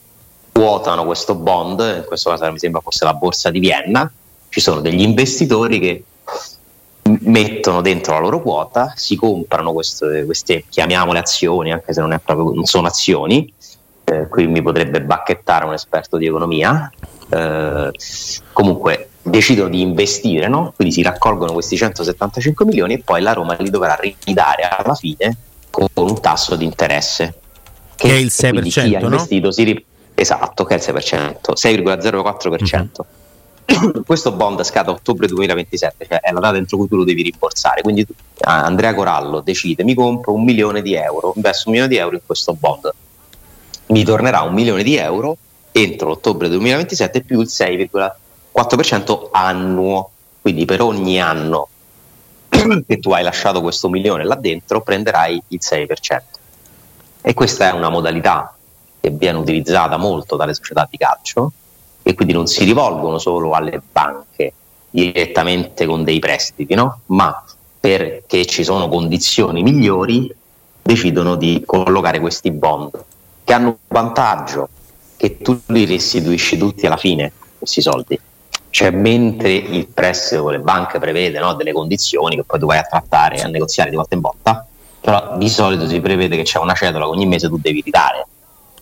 quotano 0.52 1.06
questo 1.06 1.34
bond, 1.34 1.80
in 1.80 2.04
questo 2.06 2.30
caso 2.30 2.52
mi 2.52 2.60
sembra 2.60 2.82
fosse 2.82 3.04
la 3.04 3.16
borsa 3.16 3.50
di 3.50 3.58
Vienna, 3.58 4.10
ci 4.50 4.60
sono 4.62 4.80
degli 4.80 5.02
investitori 5.02 5.80
che 5.80 6.04
mettono 7.22 7.82
dentro 7.82 8.14
la 8.14 8.20
loro 8.20 8.44
quota, 8.44 8.94
si 8.96 9.16
comprano 9.16 9.74
queste, 9.74 10.24
queste 10.24 10.66
chiamiamole 10.70 11.18
azioni, 11.18 11.72
anche 11.72 11.94
se 11.94 12.00
non, 12.00 12.16
proprio, 12.24 12.54
non 12.54 12.66
sono 12.66 12.86
azioni, 12.86 13.52
eh, 14.04 14.28
qui 14.28 14.46
mi 14.46 14.62
potrebbe 14.62 15.02
bacchettare 15.02 15.66
un 15.66 15.74
esperto 15.74 16.18
di 16.18 16.28
economia, 16.28 16.92
eh, 17.28 17.92
comunque 18.54 19.10
decidono 19.24 19.70
di 19.70 19.82
investire, 19.82 20.48
no? 20.48 20.74
quindi 20.76 20.94
si 20.94 21.02
raccolgono 21.02 21.54
questi 21.54 21.76
175 21.76 22.66
milioni 22.66 22.94
e 22.94 23.00
poi 23.00 23.22
la 23.22 23.34
Roma 23.34 23.56
li 23.58 23.72
dovrà 23.72 23.98
ridare 24.00 24.70
alla 24.70 24.94
fine 24.94 25.38
con 25.72 25.88
un 25.96 26.22
tasso 26.22 26.56
di 26.56 26.66
interesse. 26.66 27.34
Che, 27.96 28.08
che 28.08 28.14
è 28.14 28.18
il 28.18 28.32
6%, 28.32 28.62
chi 28.62 28.80
ha 28.96 29.00
investito 29.00 29.46
no? 29.46 29.52
si, 29.52 29.86
Esatto, 30.14 30.66
che 30.66 30.76
è 30.76 30.78
il 30.78 30.84
6%, 30.96 31.54
6,04%. 31.54 32.88
Mm-hmm. 33.72 34.02
Questo 34.06 34.32
bond 34.34 34.62
scade 34.64 34.90
a 34.90 34.94
ottobre 34.94 35.26
2027, 35.28 36.06
cioè 36.08 36.20
è 36.20 36.32
la 36.32 36.40
data 36.40 36.58
entro 36.58 36.78
cui 36.78 36.88
tu 36.88 36.96
lo 36.96 37.04
devi 37.04 37.24
rimborsare. 37.24 37.82
Quindi 37.82 38.06
Andrea 38.42 38.94
Corallo 38.94 39.40
decide: 39.40 39.84
mi 39.84 39.96
compro 39.96 40.34
un 40.34 40.44
milione 40.44 40.82
di 40.82 40.94
euro, 40.94 41.34
investo 41.36 41.70
un 41.70 41.74
milione 41.74 41.92
di 41.92 42.00
euro 42.00 42.16
in 42.16 42.22
questo 42.24 42.54
bond. 42.54 42.92
Mi 43.88 44.04
tornerà 44.04 44.42
un 44.42 44.54
milione 44.54 44.84
di 44.84 44.96
euro 44.96 45.38
entro 45.72 46.10
l'ottobre 46.10 46.50
2027 46.50 47.22
più 47.22 47.40
il 47.40 47.48
6,4% 47.50 49.30
annuo. 49.32 50.12
Quindi 50.42 50.66
per 50.66 50.82
ogni 50.82 51.20
anno 51.20 51.68
che 52.86 53.00
tu 53.00 53.12
hai 53.12 53.24
lasciato 53.24 53.62
questo 53.62 53.90
milione 53.90 54.24
là 54.24 54.36
dentro 54.36 54.82
prenderai 54.82 55.42
il 55.50 55.60
6%. 55.62 56.22
E 57.22 57.34
questa 57.34 57.70
è 57.70 57.72
una 57.74 57.90
modalità 57.90 58.56
che 59.00 59.10
viene 59.10 59.38
utilizzata 59.38 59.98
molto 59.98 60.36
dalle 60.36 60.54
società 60.54 60.88
di 60.90 60.98
calcio 60.98 61.52
e 62.04 62.14
quindi 62.14 62.34
non 62.34 62.48
si 62.48 62.64
rivolgono 62.64 63.18
solo 63.20 63.52
alle 63.52 63.82
banche 63.92 64.54
direttamente 64.90 65.86
con 65.86 66.04
dei 66.04 66.20
prestiti, 66.20 66.74
no? 66.74 67.02
ma 67.08 67.44
perché 67.80 68.46
ci 68.46 68.64
sono 68.64 68.88
condizioni 68.90 69.64
migliori 69.64 70.34
decidono 70.82 71.36
di 71.36 71.64
collocare 71.66 72.20
questi 72.20 72.52
bond 72.52 73.04
che 73.44 73.54
hanno 73.54 73.68
un 73.68 73.76
vantaggio 73.88 74.70
che 75.18 75.38
tu 75.38 75.60
li 75.68 75.86
restituisci 75.86 76.58
tutti 76.58 76.86
alla 76.86 76.98
fine 76.98 77.32
questi 77.58 77.82
soldi 77.82 78.20
cioè 78.72 78.90
mentre 78.90 79.54
il 79.54 79.88
prestito 79.88 80.42
con 80.42 80.54
le 80.54 80.60
banche 80.60 80.98
prevede 80.98 81.38
no, 81.40 81.54
delle 81.54 81.72
condizioni 81.72 82.36
che 82.36 82.44
poi 82.44 82.60
tu 82.60 82.66
vai 82.66 82.80
a 82.80 82.84
trattare 82.90 83.38
e 83.38 83.42
a 83.42 83.48
negoziare 83.48 83.92
di 83.92 83.96
volta 83.96 84.16
in 84.16 84.22
volta 84.22 84.66
però 85.00 85.38
di 85.38 85.50
solito 85.50 85.88
si 85.88 86.00
prevede 86.00 86.36
che 86.36 86.44
c'è 86.44 86.58
una 86.58 86.74
cedola 86.74 87.06
che 87.06 87.12
ogni 87.12 87.28
mese 87.28 87.48
tu 87.48 87.58
devi 87.58 87.82
ridare 87.82 88.26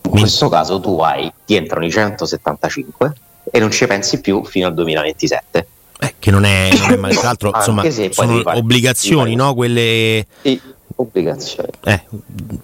in 0.02 0.10
questo 0.10 0.48
caso 0.48 0.80
tu 0.80 0.98
hai, 1.00 1.30
ti 1.44 1.54
entrano 1.54 1.84
i 1.84 1.90
175 1.90 3.12
e 3.50 3.58
non 3.58 3.70
ci 3.70 3.86
pensi 3.86 4.20
più 4.20 4.44
fino 4.44 4.66
al 4.66 4.74
2027. 4.74 5.66
Eh, 6.02 6.14
che 6.18 6.30
non 6.30 6.44
è, 6.44 6.70
non 6.74 6.90
è 6.92 6.96
male, 6.98 7.14
tra 7.14 7.24
l'altro 7.24 7.52
insomma, 7.54 7.88
sono 7.90 8.10
fare, 8.42 8.58
obbligazioni, 8.58 9.34
no? 9.34 9.54
Quelle... 9.54 10.26
Sì, 10.42 10.60
obbligazioni. 11.00 11.70
Eh, 11.84 12.02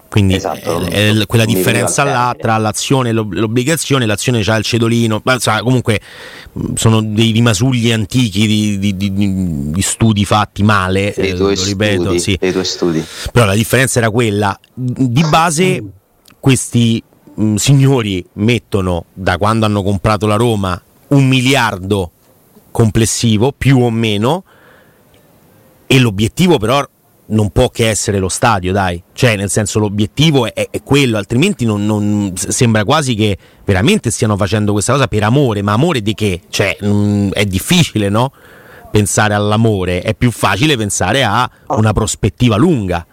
quindi 0.09 0.35
esatto, 0.35 0.85
è, 0.85 1.11
è 1.11 1.25
quella 1.25 1.45
differenza 1.45 2.03
là 2.03 2.35
tra 2.39 2.57
l'azione 2.57 3.09
e 3.09 3.11
l'obbligazione, 3.11 4.05
l'azione 4.05 4.41
c'ha 4.41 4.55
il 4.55 4.63
cedolino, 4.63 5.21
ma, 5.23 5.33
insomma, 5.33 5.61
comunque 5.61 5.99
sono 6.75 7.01
dei 7.01 7.31
rimasugli 7.31 7.91
antichi 7.91 8.47
di, 8.47 8.79
di, 8.79 8.95
di, 8.95 9.71
di 9.71 9.81
studi 9.81 10.25
fatti 10.25 10.63
male, 10.63 11.13
eh, 11.13 11.35
lo 11.35 11.49
ripeto, 11.49 12.03
studi, 12.03 12.19
sì. 12.19 12.37
dei 12.39 12.51
tuoi 12.51 12.65
studi. 12.65 13.05
Però 13.31 13.45
la 13.45 13.55
differenza 13.55 13.99
era 13.99 14.09
quella, 14.09 14.57
di 14.73 15.23
base 15.29 15.83
questi 16.39 17.01
mh, 17.33 17.43
mm, 17.43 17.55
signori 17.55 18.25
mettono 18.33 19.05
da 19.13 19.37
quando 19.37 19.65
hanno 19.65 19.83
comprato 19.83 20.27
la 20.27 20.35
Roma 20.35 20.81
un 21.09 21.27
miliardo 21.27 22.11
complessivo, 22.71 23.53
più 23.57 23.79
o 23.79 23.89
meno, 23.89 24.43
e 25.87 25.99
l'obiettivo 25.99 26.57
però 26.57 26.85
non 27.27 27.49
può 27.49 27.69
che 27.69 27.89
essere 27.89 28.19
lo 28.19 28.29
stadio, 28.29 28.71
dai. 28.71 29.01
Cioè, 29.13 29.35
nel 29.35 29.49
senso, 29.49 29.79
l'obiettivo 29.79 30.45
è, 30.45 30.67
è 30.69 30.81
quello, 30.83 31.17
altrimenti 31.17 31.65
non, 31.65 31.85
non, 31.85 32.33
sembra 32.35 32.83
quasi 32.83 33.15
che 33.15 33.37
veramente 33.65 34.11
stiano 34.11 34.37
facendo 34.37 34.71
questa 34.71 34.93
cosa 34.93 35.07
per 35.07 35.23
amore, 35.23 35.61
ma 35.61 35.73
amore 35.73 36.01
di 36.01 36.13
che? 36.13 36.41
Cioè, 36.49 36.77
mh, 36.79 36.87
mm, 36.87 37.31
è 37.31 37.45
difficile, 37.45 38.09
no? 38.09 38.31
Pensare 38.91 39.33
all'amore, 39.33 40.01
è 40.01 40.13
più 40.13 40.31
facile 40.31 40.77
pensare 40.77 41.23
a 41.23 41.49
una 41.67 41.91
prospettiva 41.93 42.55
lunga. 42.55 43.05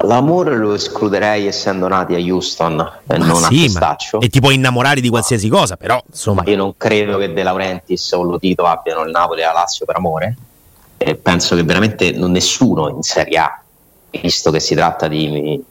L'amore 0.00 0.56
lo 0.56 0.74
escluderei 0.74 1.46
essendo 1.46 1.86
nati 1.86 2.14
a 2.14 2.18
Houston 2.18 2.80
e 3.06 3.18
ma 3.18 3.24
non 3.24 3.36
sì, 3.36 3.44
a 3.44 3.48
Pistaccio. 3.48 4.20
E 4.20 4.28
ti 4.28 4.40
puoi 4.40 4.56
innamorare 4.56 5.00
di 5.00 5.08
qualsiasi 5.08 5.48
cosa, 5.48 5.76
però 5.76 6.02
insomma. 6.08 6.42
Ma 6.42 6.50
io 6.50 6.56
non 6.56 6.76
credo 6.76 7.18
che 7.18 7.32
De 7.32 7.42
Laurentiis 7.44 8.12
o 8.12 8.22
Lotito 8.22 8.64
abbiano 8.64 9.02
il 9.04 9.10
Napoli 9.10 9.42
e 9.42 9.44
la 9.44 9.52
Lazio 9.52 9.86
per 9.86 9.96
amore. 9.96 10.36
E 11.06 11.14
penso 11.14 11.54
che 11.54 11.62
veramente 11.62 12.10
non 12.10 12.32
nessuno 12.32 12.88
in 12.88 13.00
Serie 13.02 13.38
A, 13.38 13.62
visto 14.10 14.50
che 14.50 14.58
si 14.58 14.74
tratta 14.74 15.06
di, 15.06 15.62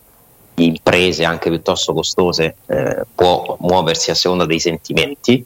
di 0.53 0.65
imprese 0.65 1.25
anche 1.25 1.49
piuttosto 1.49 1.91
costose, 1.91 2.55
eh, 2.67 3.03
può 3.13 3.57
muoversi 3.59 4.11
a 4.11 4.15
seconda 4.15 4.45
dei 4.45 4.61
sentimenti. 4.61 5.45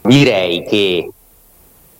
Direi 0.00 0.64
che 0.64 1.10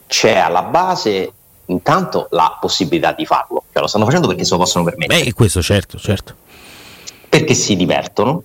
c'è 0.06 0.38
alla 0.38 0.62
base 0.62 1.30
intanto 1.66 2.28
la 2.30 2.56
possibilità 2.58 3.12
di 3.12 3.26
farlo, 3.26 3.64
cioè 3.70 3.82
lo 3.82 3.86
stanno 3.86 4.06
facendo 4.06 4.28
perché 4.28 4.44
se 4.44 4.52
lo 4.52 4.60
possono 4.60 4.84
permettere. 4.84 5.24
Beh, 5.24 5.32
questo 5.34 5.60
certo, 5.60 5.98
certo. 5.98 6.34
Perché 7.28 7.52
si 7.52 7.76
divertono, 7.76 8.42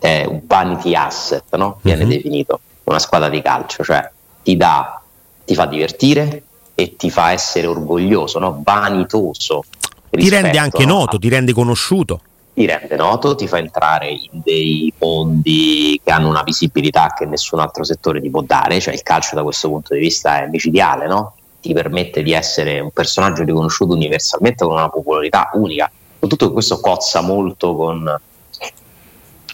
è 0.00 0.24
un 0.24 0.40
vanity 0.44 0.96
asset, 0.96 1.54
no? 1.54 1.78
viene 1.82 2.00
mm-hmm. 2.00 2.10
definito 2.10 2.60
una 2.82 2.98
squadra 2.98 3.28
di 3.28 3.40
calcio, 3.42 3.84
cioè 3.84 4.10
ti 4.42 4.56
dà, 4.56 5.00
ti 5.44 5.54
fa 5.54 5.66
divertire 5.66 6.42
e 6.80 6.94
ti 6.94 7.10
fa 7.10 7.32
essere 7.32 7.66
orgoglioso, 7.66 8.38
no? 8.38 8.60
vanitoso. 8.62 9.64
Ti 10.10 10.28
rende 10.28 10.58
anche 10.58 10.84
noto, 10.84 11.16
a... 11.16 11.18
ti 11.18 11.28
rende 11.28 11.52
conosciuto 11.52 12.20
ti 12.58 12.66
rende 12.66 12.96
noto, 12.96 13.36
ti 13.36 13.46
fa 13.46 13.58
entrare 13.58 14.10
in 14.10 14.40
dei 14.42 14.92
mondi 14.98 16.00
che 16.02 16.10
hanno 16.10 16.28
una 16.28 16.42
visibilità 16.42 17.14
che 17.16 17.24
nessun 17.24 17.60
altro 17.60 17.84
settore 17.84 18.20
ti 18.20 18.30
può 18.30 18.42
dare, 18.42 18.80
cioè 18.80 18.94
il 18.94 19.02
calcio 19.02 19.36
da 19.36 19.44
questo 19.44 19.68
punto 19.68 19.94
di 19.94 20.00
vista 20.00 20.42
è 20.42 20.48
micidiale, 20.48 21.06
no? 21.06 21.34
ti 21.60 21.72
permette 21.72 22.22
di 22.24 22.32
essere 22.32 22.80
un 22.80 22.90
personaggio 22.90 23.44
riconosciuto 23.44 23.94
universalmente 23.94 24.64
con 24.64 24.74
una 24.74 24.88
popolarità 24.88 25.50
unica. 25.54 25.88
Tutto 26.18 26.52
questo 26.52 26.80
cozza 26.80 27.20
molto 27.20 27.76
con 27.76 28.20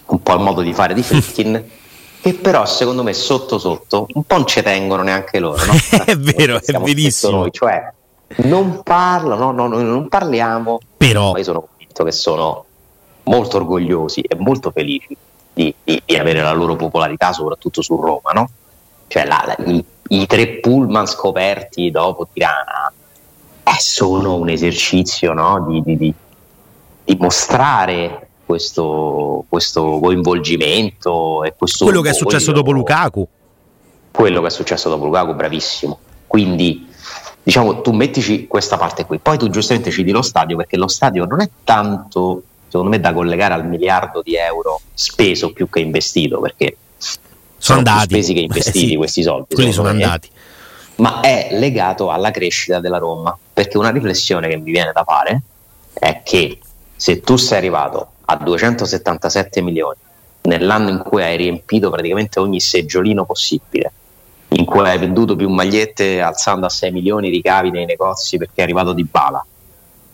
un 0.07 0.23
po' 0.23 0.35
il 0.35 0.40
modo 0.40 0.62
di 0.62 0.73
fare 0.73 0.95
di 0.95 1.02
Fritkin, 1.04 1.62
che 2.25 2.33
però 2.33 2.64
secondo 2.64 3.02
me 3.02 3.12
sotto 3.12 3.59
sotto 3.59 4.07
un 4.14 4.23
po' 4.25 4.37
non 4.37 4.47
ci 4.47 4.62
tengono 4.62 5.02
neanche 5.02 5.38
loro. 5.38 5.62
No? 5.62 5.73
è 6.07 6.16
vero, 6.16 6.59
è 6.59 6.73
verissimo. 6.78 7.40
Noi, 7.40 7.52
cioè, 7.52 7.93
non 8.37 8.81
parlano, 8.83 9.50
no, 9.50 9.66
no, 9.66 9.83
non 9.83 10.09
parliamo, 10.09 10.81
però 10.97 11.33
ma 11.33 11.38
io 11.38 11.45
sono 11.45 11.69
convinto 11.69 12.02
che 12.02 12.12
sono 12.12 12.64
molto 13.25 13.59
orgogliosi 13.59 14.23
e 14.23 14.37
molto 14.37 14.71
felici 14.71 15.14
di, 15.52 15.75
di, 15.85 16.02
di 16.02 16.16
avere 16.16 16.40
la 16.40 16.52
loro 16.52 16.76
popolarità, 16.76 17.35
soprattutto 17.35 17.83
su 17.83 18.00
Roma, 18.00 18.31
no? 18.33 18.49
Cioè 19.07 19.26
la, 19.26 19.45
la, 19.47 19.57
i, 19.66 19.85
i, 20.09 20.26
tre 20.26 20.47
pullman 20.61 21.07
scoperti 21.07 21.90
dopo 21.90 22.26
Tirana 22.33 22.90
eh, 23.64 23.81
sono 23.81 24.37
un 24.37 24.49
esercizio 24.49 25.35
no? 25.35 25.83
di, 25.85 26.14
di, 27.04 27.16
mostrare 27.19 28.28
questo, 28.45 29.45
questo, 29.49 29.99
coinvolgimento 30.01 31.45
e 31.45 31.55
questo 31.57 31.85
quello 31.85 32.01
che 32.01 32.11
è 32.11 32.15
successo 32.15 32.53
dopo 32.53 32.71
Lukaku. 32.71 33.27
Quello 34.11 34.41
che 34.41 34.47
è 34.47 34.51
successo 34.51 34.89
dopo 34.89 35.05
Lukaku 35.05 35.35
bravissimo. 35.35 35.99
Quindi 36.27 36.89
diciamo 37.43 37.81
tu 37.83 37.93
mettici 37.93 38.47
questa 38.47 38.77
parte 38.77 39.05
qui, 39.05 39.19
poi 39.19 39.37
tu 39.39 39.51
giustamente 39.51 39.91
citi 39.91 40.11
lo 40.11 40.23
stadio 40.23 40.57
perché 40.57 40.77
lo 40.77 40.89
stadio 40.89 41.27
non 41.27 41.41
è 41.43 41.49
tanto 41.63 42.43
secondo 42.67 42.91
me 42.91 42.99
da 42.99 43.13
collegare 43.13 43.55
al 43.55 43.67
miliardo 43.67 44.23
di 44.23 44.35
euro 44.35 44.81
speso 44.95 45.53
più 45.53 45.69
che 45.69 45.81
investito 45.81 46.41
perché 46.41 46.77
sono, 46.97 47.21
sono 47.59 47.79
andati. 47.79 48.07
spesi 48.07 48.33
che 48.35 48.41
investiti 48.41 48.85
eh 48.85 48.89
sì, 48.89 48.97
questi 48.97 49.23
soldi 49.23 49.55
quelli 49.55 49.73
sono 49.73 49.93
me, 49.93 50.03
andati. 50.03 50.31
Ma 50.97 51.21
è 51.21 51.49
legato 51.53 52.11
alla 52.11 52.31
crescita 52.31 52.81
della 52.81 52.99
Roma 52.99 53.37
perché 53.53 53.79
una 53.79 53.91
riflessione 53.91 54.49
che 54.49 54.57
mi 54.57 54.71
viene 54.71 54.91
da 54.93 55.05
fare 55.05 55.43
è 55.93 56.23
che 56.25 56.59
se 56.97 57.21
tu 57.21 57.37
sei 57.37 57.59
arrivato 57.59 58.09
a 58.26 58.37
277 58.37 59.61
milioni 59.61 59.99
nell'anno 60.43 60.90
in 60.90 60.99
cui 60.99 61.23
hai 61.23 61.37
riempito 61.37 61.90
praticamente 61.90 62.38
ogni 62.38 62.61
seggiolino 62.61 63.25
possibile 63.25 63.93
in 64.57 64.64
cui 64.64 64.81
hai 64.88 64.99
venduto 64.99 65.37
più 65.37 65.49
magliette 65.49 66.21
alzando 66.21 66.66
a 66.66 66.71
6 66.71 66.93
milioni 66.93 67.28
i 67.28 67.31
ricavi 67.31 67.71
nei 67.71 67.87
negozi 67.87 68.38
perché 68.38 68.61
è 68.61 68.62
arrivato 68.62 68.93
di 68.93 69.04
bala, 69.04 69.45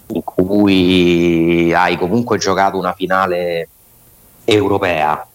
in 0.06 0.24
cui 0.24 1.72
hai 1.74 1.96
comunque 1.98 2.38
giocato 2.38 2.78
una 2.78 2.94
finale 2.94 3.68
europea, 4.44 5.26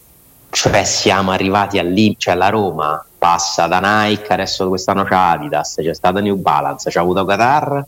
cioè 0.50 0.84
siamo 0.84 1.32
arrivati 1.32 1.77
all'I, 1.77 2.15
cioè 2.17 2.36
la 2.36 2.50
Roma 2.50 3.05
passa 3.17 3.67
da 3.67 3.79
Nike, 3.82 4.34
adesso 4.34 4.67
quest'anno 4.67 5.03
c'è 5.03 5.15
Adidas, 5.15 5.75
c'è 5.77 5.94
stata 5.94 6.20
New 6.20 6.36
Balance, 6.36 6.89
c'è 6.89 7.00
avuto 7.00 7.25
Qatar 7.25 7.86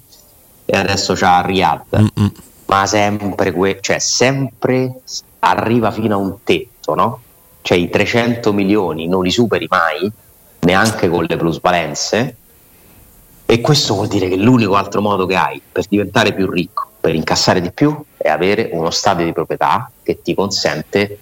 e 0.65 0.77
adesso 0.77 1.13
c'è 1.13 1.41
Riyadh. 1.43 1.95
Mm-mm. 1.95 2.31
Ma 2.67 2.85
sempre, 2.85 3.51
que- 3.51 3.79
cioè, 3.81 3.99
sempre 3.99 5.01
arriva 5.39 5.91
fino 5.91 6.15
a 6.15 6.17
un 6.17 6.37
tetto, 6.43 6.95
no? 6.95 7.21
Cioè 7.61 7.77
i 7.77 7.89
300 7.89 8.53
milioni 8.53 9.07
non 9.07 9.23
li 9.23 9.31
superi 9.31 9.67
mai 9.69 10.09
neanche 10.59 11.09
con 11.09 11.23
le 11.23 11.37
plusvalenze 11.37 12.35
e 13.45 13.61
questo 13.61 13.93
vuol 13.93 14.07
dire 14.07 14.27
che 14.27 14.35
l'unico 14.35 14.75
altro 14.75 15.01
modo 15.01 15.25
che 15.25 15.35
hai 15.35 15.61
per 15.71 15.85
diventare 15.87 16.33
più 16.33 16.49
ricco, 16.49 16.89
per 16.99 17.15
incassare 17.15 17.61
di 17.61 17.71
più, 17.71 17.97
è 18.17 18.27
avere 18.27 18.69
uno 18.73 18.89
stadio 18.89 19.25
di 19.25 19.31
proprietà 19.31 19.89
che 20.03 20.21
ti 20.21 20.33
consente 20.33 21.19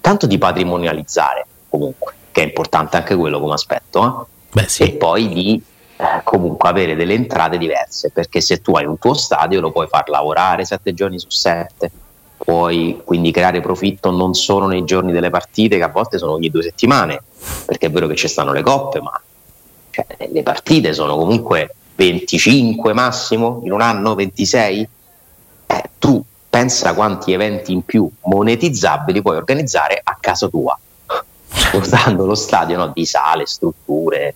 tanto 0.00 0.26
di 0.26 0.38
patrimonializzare 0.38 1.44
comunque, 1.68 2.14
che 2.30 2.42
è 2.42 2.44
importante 2.44 2.96
anche 2.96 3.16
quello 3.16 3.40
come 3.40 3.54
aspetto, 3.54 4.06
eh? 4.06 4.34
Beh, 4.52 4.68
sì. 4.68 4.82
e 4.84 4.92
poi 4.92 5.28
di 5.28 5.62
eh, 5.98 6.20
comunque 6.24 6.68
avere 6.68 6.94
delle 6.94 7.14
entrate 7.14 7.56
diverse, 7.56 8.10
perché 8.10 8.42
se 8.42 8.60
tu 8.60 8.72
hai 8.76 8.84
un 8.84 8.98
tuo 8.98 9.14
stadio 9.14 9.60
lo 9.60 9.72
puoi 9.72 9.86
far 9.86 10.08
lavorare 10.08 10.66
sette 10.66 10.92
giorni 10.92 11.18
su 11.18 11.30
sette, 11.30 11.90
puoi 12.36 13.00
quindi 13.02 13.30
creare 13.30 13.62
profitto 13.62 14.10
non 14.10 14.34
solo 14.34 14.66
nei 14.66 14.84
giorni 14.84 15.10
delle 15.10 15.30
partite, 15.30 15.78
che 15.78 15.82
a 15.82 15.88
volte 15.88 16.18
sono 16.18 16.32
ogni 16.32 16.50
due 16.50 16.62
settimane, 16.62 17.22
perché 17.64 17.86
è 17.86 17.90
vero 17.90 18.06
che 18.06 18.14
ci 18.14 18.28
stanno 18.28 18.52
le 18.52 18.62
coppe, 18.62 19.00
ma 19.00 19.18
cioè, 19.90 20.04
le 20.30 20.42
partite 20.42 20.92
sono 20.92 21.16
comunque 21.16 21.74
25 21.94 22.92
massimo 22.92 23.62
in 23.64 23.72
un 23.72 23.80
anno, 23.80 24.14
26. 24.14 24.88
Eh, 25.66 25.82
tu 25.98 26.22
pensa 26.50 26.92
quanti 26.92 27.32
eventi 27.32 27.72
in 27.72 27.82
più 27.82 28.08
monetizzabili 28.24 29.22
puoi 29.22 29.36
organizzare 29.36 29.98
a 30.04 30.16
casa 30.20 30.48
tua, 30.48 30.78
usando 31.72 32.26
lo 32.26 32.34
stadio 32.34 32.76
no, 32.76 32.92
di 32.94 33.06
sale, 33.06 33.46
strutture 33.46 34.34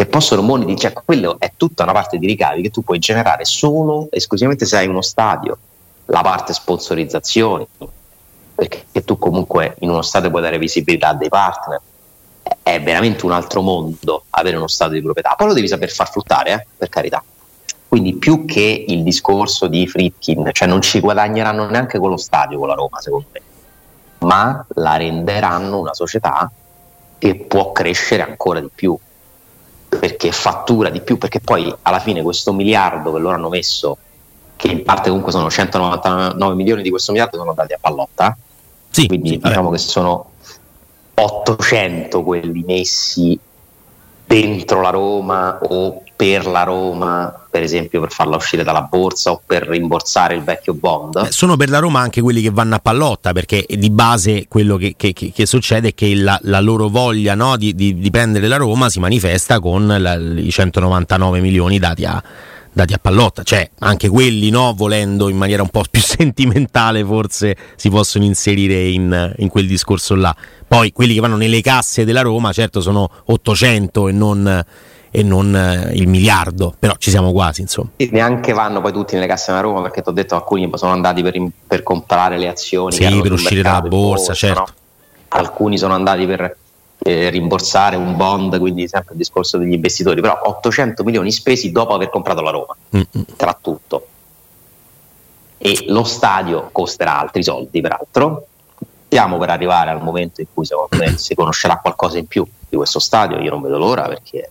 che 0.00 0.06
possono 0.06 0.40
monetizzare. 0.40 0.94
Cioè, 0.94 1.02
quello 1.04 1.36
è 1.38 1.52
tutta 1.58 1.82
una 1.82 1.92
parte 1.92 2.16
di 2.16 2.26
ricavi 2.26 2.62
che 2.62 2.70
tu 2.70 2.82
puoi 2.82 2.98
generare 2.98 3.44
solo 3.44 4.08
esclusivamente 4.10 4.64
se 4.64 4.78
hai 4.78 4.86
uno 4.86 5.02
stadio 5.02 5.58
la 6.06 6.22
parte 6.22 6.54
sponsorizzazioni, 6.54 7.66
perché 8.54 9.04
tu 9.04 9.18
comunque 9.18 9.76
in 9.80 9.90
uno 9.90 10.00
stadio 10.00 10.30
puoi 10.30 10.40
dare 10.40 10.56
visibilità 10.56 11.08
a 11.08 11.14
dei 11.14 11.28
partner. 11.28 11.80
È 12.62 12.80
veramente 12.80 13.26
un 13.26 13.32
altro 13.32 13.60
mondo 13.60 14.24
avere 14.30 14.56
uno 14.56 14.68
stadio 14.68 14.96
di 14.96 15.02
proprietà. 15.02 15.34
Poi 15.36 15.48
lo 15.48 15.52
devi 15.52 15.68
saper 15.68 15.90
far 15.90 16.10
fruttare, 16.10 16.52
eh, 16.52 16.66
per 16.78 16.88
carità. 16.88 17.22
Quindi 17.86 18.14
più 18.14 18.46
che 18.46 18.86
il 18.88 19.02
discorso 19.02 19.66
di 19.66 19.86
Fritkin, 19.86 20.48
cioè 20.52 20.66
non 20.66 20.80
ci 20.80 21.00
guadagneranno 21.00 21.68
neanche 21.68 21.98
con 21.98 22.08
lo 22.08 22.16
stadio 22.16 22.58
con 22.58 22.68
la 22.68 22.74
Roma, 22.74 23.00
secondo 23.02 23.26
me, 23.32 23.40
ma 24.20 24.64
la 24.76 24.96
renderanno 24.96 25.78
una 25.78 25.92
società 25.92 26.50
che 27.18 27.34
può 27.34 27.72
crescere 27.72 28.22
ancora 28.22 28.60
di 28.60 28.70
più, 28.74 28.98
perché 29.98 30.30
fattura 30.32 30.88
di 30.88 31.00
più, 31.00 31.18
perché 31.18 31.40
poi 31.40 31.74
alla 31.82 31.98
fine 31.98 32.22
questo 32.22 32.52
miliardo 32.52 33.12
che 33.12 33.18
loro 33.18 33.34
hanno 33.34 33.48
messo 33.48 33.98
che 34.56 34.68
in 34.68 34.82
parte 34.82 35.08
comunque 35.08 35.32
sono 35.32 35.50
199 35.50 36.54
milioni 36.54 36.82
di 36.82 36.90
questo 36.90 37.12
miliardo 37.12 37.38
sono 37.38 37.50
andati 37.50 37.72
a 37.72 37.78
pallotta. 37.80 38.36
Sì, 38.90 39.06
Quindi 39.06 39.30
sì, 39.30 39.36
diciamo 39.38 39.70
vabbè. 39.70 39.76
che 39.76 39.82
sono 39.82 40.30
800 41.14 42.22
quelli 42.22 42.62
messi 42.66 43.38
dentro 44.30 44.80
la 44.80 44.90
Roma 44.90 45.58
o 45.60 46.02
per 46.14 46.46
la 46.46 46.62
Roma, 46.62 47.46
per 47.50 47.62
esempio 47.62 47.98
per 48.00 48.12
farla 48.12 48.36
uscire 48.36 48.62
dalla 48.62 48.82
borsa 48.82 49.32
o 49.32 49.42
per 49.44 49.66
rimborsare 49.66 50.36
il 50.36 50.42
vecchio 50.42 50.74
bond. 50.74 51.16
Eh, 51.16 51.32
sono 51.32 51.56
per 51.56 51.68
la 51.68 51.80
Roma 51.80 51.98
anche 51.98 52.20
quelli 52.20 52.40
che 52.40 52.50
vanno 52.50 52.76
a 52.76 52.78
pallotta 52.78 53.32
perché 53.32 53.66
di 53.68 53.90
base 53.90 54.46
quello 54.46 54.76
che, 54.76 54.94
che, 54.96 55.12
che 55.12 55.46
succede 55.46 55.88
è 55.88 55.94
che 55.94 56.14
la, 56.14 56.38
la 56.42 56.60
loro 56.60 56.88
voglia 56.88 57.34
no, 57.34 57.56
di, 57.56 57.74
di, 57.74 57.98
di, 57.98 58.10
prendere 58.10 58.46
la 58.46 58.56
Roma 58.56 58.88
si 58.88 59.00
manifesta 59.00 59.58
con 59.58 59.88
la, 59.98 60.14
i 60.14 60.50
199 60.50 61.40
milioni 61.40 61.80
dati 61.80 62.04
a, 62.04 62.22
dati 62.72 62.92
a 62.92 62.98
pallotta, 62.98 63.42
cioè 63.42 63.68
anche 63.80 64.08
quelli 64.08 64.50
no, 64.50 64.74
volendo 64.76 65.28
in 65.28 65.36
maniera 65.36 65.62
un 65.62 65.68
po' 65.68 65.84
più 65.90 66.00
sentimentale 66.02 67.04
forse 67.04 67.56
si 67.76 67.90
possono 67.90 68.24
inserire 68.24 68.88
in, 68.88 69.34
in, 69.38 69.48
quel 69.48 69.66
discorso 69.66 70.14
là. 70.14 70.34
Poi 70.66 70.92
quelli 70.92 71.14
che 71.14 71.20
vanno 71.20 71.36
nelle 71.36 71.60
casse 71.60 72.04
della 72.04 72.22
Roma 72.22 72.52
certo 72.52 72.80
sono 72.80 73.10
800 73.24 74.08
e 74.08 74.12
non, 74.12 74.64
e 75.10 75.22
non 75.22 75.54
eh, 75.54 75.92
il 75.94 76.06
miliardo, 76.06 76.74
però 76.78 76.94
ci 76.96 77.10
siamo 77.10 77.32
quasi 77.32 77.62
insomma. 77.62 77.90
E 77.96 78.08
neanche 78.12 78.52
vanno 78.52 78.80
poi 78.80 78.92
tutti 78.92 79.14
nelle 79.14 79.26
casse 79.26 79.50
della 79.50 79.62
Roma 79.62 79.82
perché 79.82 80.02
ti 80.02 80.08
ho 80.08 80.12
detto 80.12 80.34
alcuni 80.34 80.70
sono 80.74 80.92
andati 80.92 81.22
per, 81.22 81.34
per 81.66 81.82
comprare 81.82 82.38
le 82.38 82.48
azioni. 82.48 82.92
Sì, 82.92 83.20
per 83.20 83.32
uscire 83.32 83.62
dalla 83.62 83.82
borsa, 83.82 84.26
borsa 84.26 84.34
certo. 84.34 84.60
No? 84.60 84.66
Alcuni 85.32 85.78
sono 85.78 85.94
andati 85.94 86.26
per 86.26 86.56
eh, 87.02 87.30
rimborsare 87.30 87.96
un 87.96 88.16
bond, 88.16 88.58
quindi 88.58 88.86
sempre 88.86 89.12
il 89.12 89.18
discorso 89.18 89.58
degli 89.58 89.72
investitori, 89.72 90.20
però 90.20 90.38
800 90.42 91.02
milioni 91.02 91.32
spesi 91.32 91.72
dopo 91.72 91.94
aver 91.94 92.10
comprato 92.10 92.42
la 92.42 92.50
Roma, 92.50 92.76
Mm-mm. 92.94 93.24
tra 93.36 93.56
tutto. 93.60 94.06
E 95.56 95.84
lo 95.88 96.04
stadio 96.04 96.68
costerà 96.72 97.18
altri 97.18 97.42
soldi, 97.42 97.80
peraltro. 97.80 98.46
Stiamo 99.06 99.38
per 99.38 99.50
arrivare 99.50 99.90
al 99.90 100.02
momento 100.02 100.40
in 100.40 100.46
cui 100.52 100.64
secondo 100.64 100.96
me 100.96 101.16
si 101.16 101.34
conoscerà 101.34 101.78
qualcosa 101.78 102.18
in 102.18 102.26
più 102.26 102.46
di 102.68 102.76
questo 102.76 103.00
stadio, 103.00 103.40
io 103.40 103.50
non 103.50 103.60
vedo 103.60 103.76
l'ora 103.76 104.06
perché 104.06 104.50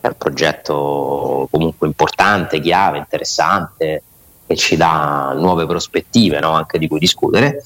è 0.00 0.08
un 0.08 0.16
progetto 0.18 1.48
comunque 1.50 1.86
importante, 1.86 2.60
chiave, 2.60 2.98
interessante, 2.98 4.02
che 4.46 4.56
ci 4.56 4.76
dà 4.76 5.32
nuove 5.34 5.64
prospettive 5.64 6.40
no? 6.40 6.50
anche 6.50 6.78
di 6.78 6.88
cui 6.88 6.98
discutere. 6.98 7.62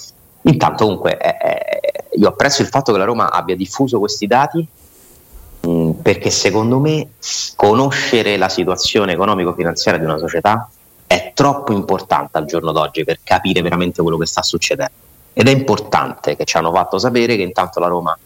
Intanto 0.49 0.85
comunque 0.85 1.17
è, 1.19 1.37
è, 1.37 1.81
io 2.13 2.29
apprezzo 2.29 2.63
il 2.63 2.69
fatto 2.69 2.93
che 2.93 2.99
la 2.99 3.05
Roma 3.05 3.31
abbia 3.31 3.55
diffuso 3.55 3.99
questi 3.99 4.27
dati 4.27 4.67
mh, 5.61 5.71
mm, 5.71 5.91
perché 5.91 6.31
secondo 6.31 6.79
me 6.79 7.11
conoscere 7.55 8.37
la 8.39 8.49
situazione 8.49 9.13
economico-finanziaria 9.13 10.01
di 10.01 10.07
una 10.07 10.19
società 10.19 10.69
è 11.07 11.33
troppo 11.35 11.73
importante 11.73 12.39
al 12.39 12.47
giorno 12.47 12.73
d'oggi 12.73 13.05
per 13.05 13.21
capire 13.23 13.61
veramente 13.63 14.03
quello 14.03 14.17
che 14.17 14.27
sta 14.27 14.43
succedendo. 14.43 15.07
Ed 15.35 15.47
è 15.47 15.51
importante 15.51 16.35
che 16.35 16.45
ci 16.45 16.57
hanno 16.57 16.73
fatto 16.73 16.99
sapere 16.99 17.37
che 17.37 17.43
intanto 17.43 17.79
la 17.79 17.87
Roma 17.87 18.17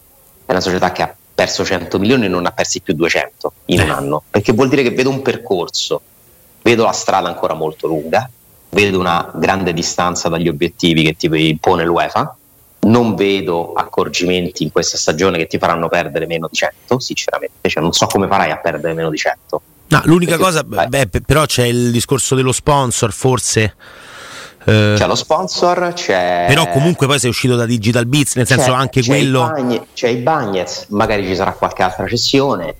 è 0.45 0.51
una 0.51 0.61
società 0.61 0.91
che 0.91 1.01
ha 1.01 1.15
perso 1.35 1.63
100 1.63 1.99
milioni 1.99 2.25
e 2.25 2.27
non 2.27 2.45
ha 2.45 2.51
persi 2.51 2.81
più 2.81 2.93
200 2.93 3.53
in 3.65 3.81
un 3.81 3.89
anno, 3.89 4.23
perché 4.29 4.53
vuol 4.53 4.69
dire 4.69 4.83
che 4.83 4.91
vedo 4.91 5.09
un 5.09 5.21
percorso, 5.21 6.01
vedo 6.61 6.83
la 6.83 6.91
strada 6.91 7.27
ancora 7.27 7.53
molto 7.53 7.87
lunga, 7.87 8.29
vedo 8.73 8.99
una 8.99 9.31
grande 9.33 9.73
distanza 9.73 10.29
dagli 10.29 10.47
obiettivi 10.47 11.03
che 11.03 11.15
ti 11.15 11.27
impone 11.49 11.85
l'UEFA 11.85 12.37
non 12.83 13.15
vedo 13.15 13.73
accorgimenti 13.73 14.63
in 14.63 14.71
questa 14.71 14.97
stagione 14.97 15.37
che 15.37 15.47
ti 15.47 15.57
faranno 15.57 15.87
perdere 15.87 16.25
meno 16.25 16.47
di 16.49 16.57
100, 16.57 16.99
sinceramente, 16.99 17.69
cioè, 17.69 17.81
non 17.81 17.93
so 17.93 18.07
come 18.07 18.27
farai 18.27 18.51
a 18.51 18.57
perdere 18.57 18.93
meno 18.93 19.09
di 19.09 19.17
100. 19.17 19.61
No, 19.87 20.01
l'unica 20.05 20.37
Perché, 20.37 20.43
cosa, 20.43 20.63
beh, 20.63 21.07
però 21.25 21.45
c'è 21.45 21.65
il 21.65 21.91
discorso 21.91 22.35
dello 22.35 22.51
sponsor, 22.51 23.13
forse. 23.13 23.75
Eh, 24.65 24.95
c'è 24.97 25.07
lo 25.07 25.15
sponsor, 25.15 25.93
c'è. 25.93 26.45
Però 26.47 26.67
comunque 26.69 27.05
poi 27.05 27.19
sei 27.19 27.29
uscito 27.29 27.55
da 27.55 27.65
Digital 27.65 28.05
Beats, 28.05 28.35
nel 28.35 28.47
senso 28.47 28.73
anche 28.73 29.01
c'è 29.01 29.07
quello. 29.07 29.43
I 29.43 29.47
bagni, 29.47 29.87
c'è 29.93 30.07
i 30.07 30.17
Bagnets, 30.17 30.87
magari 30.89 31.25
ci 31.25 31.35
sarà 31.35 31.51
qualche 31.53 31.83
altra 31.83 32.07
cessione, 32.07 32.73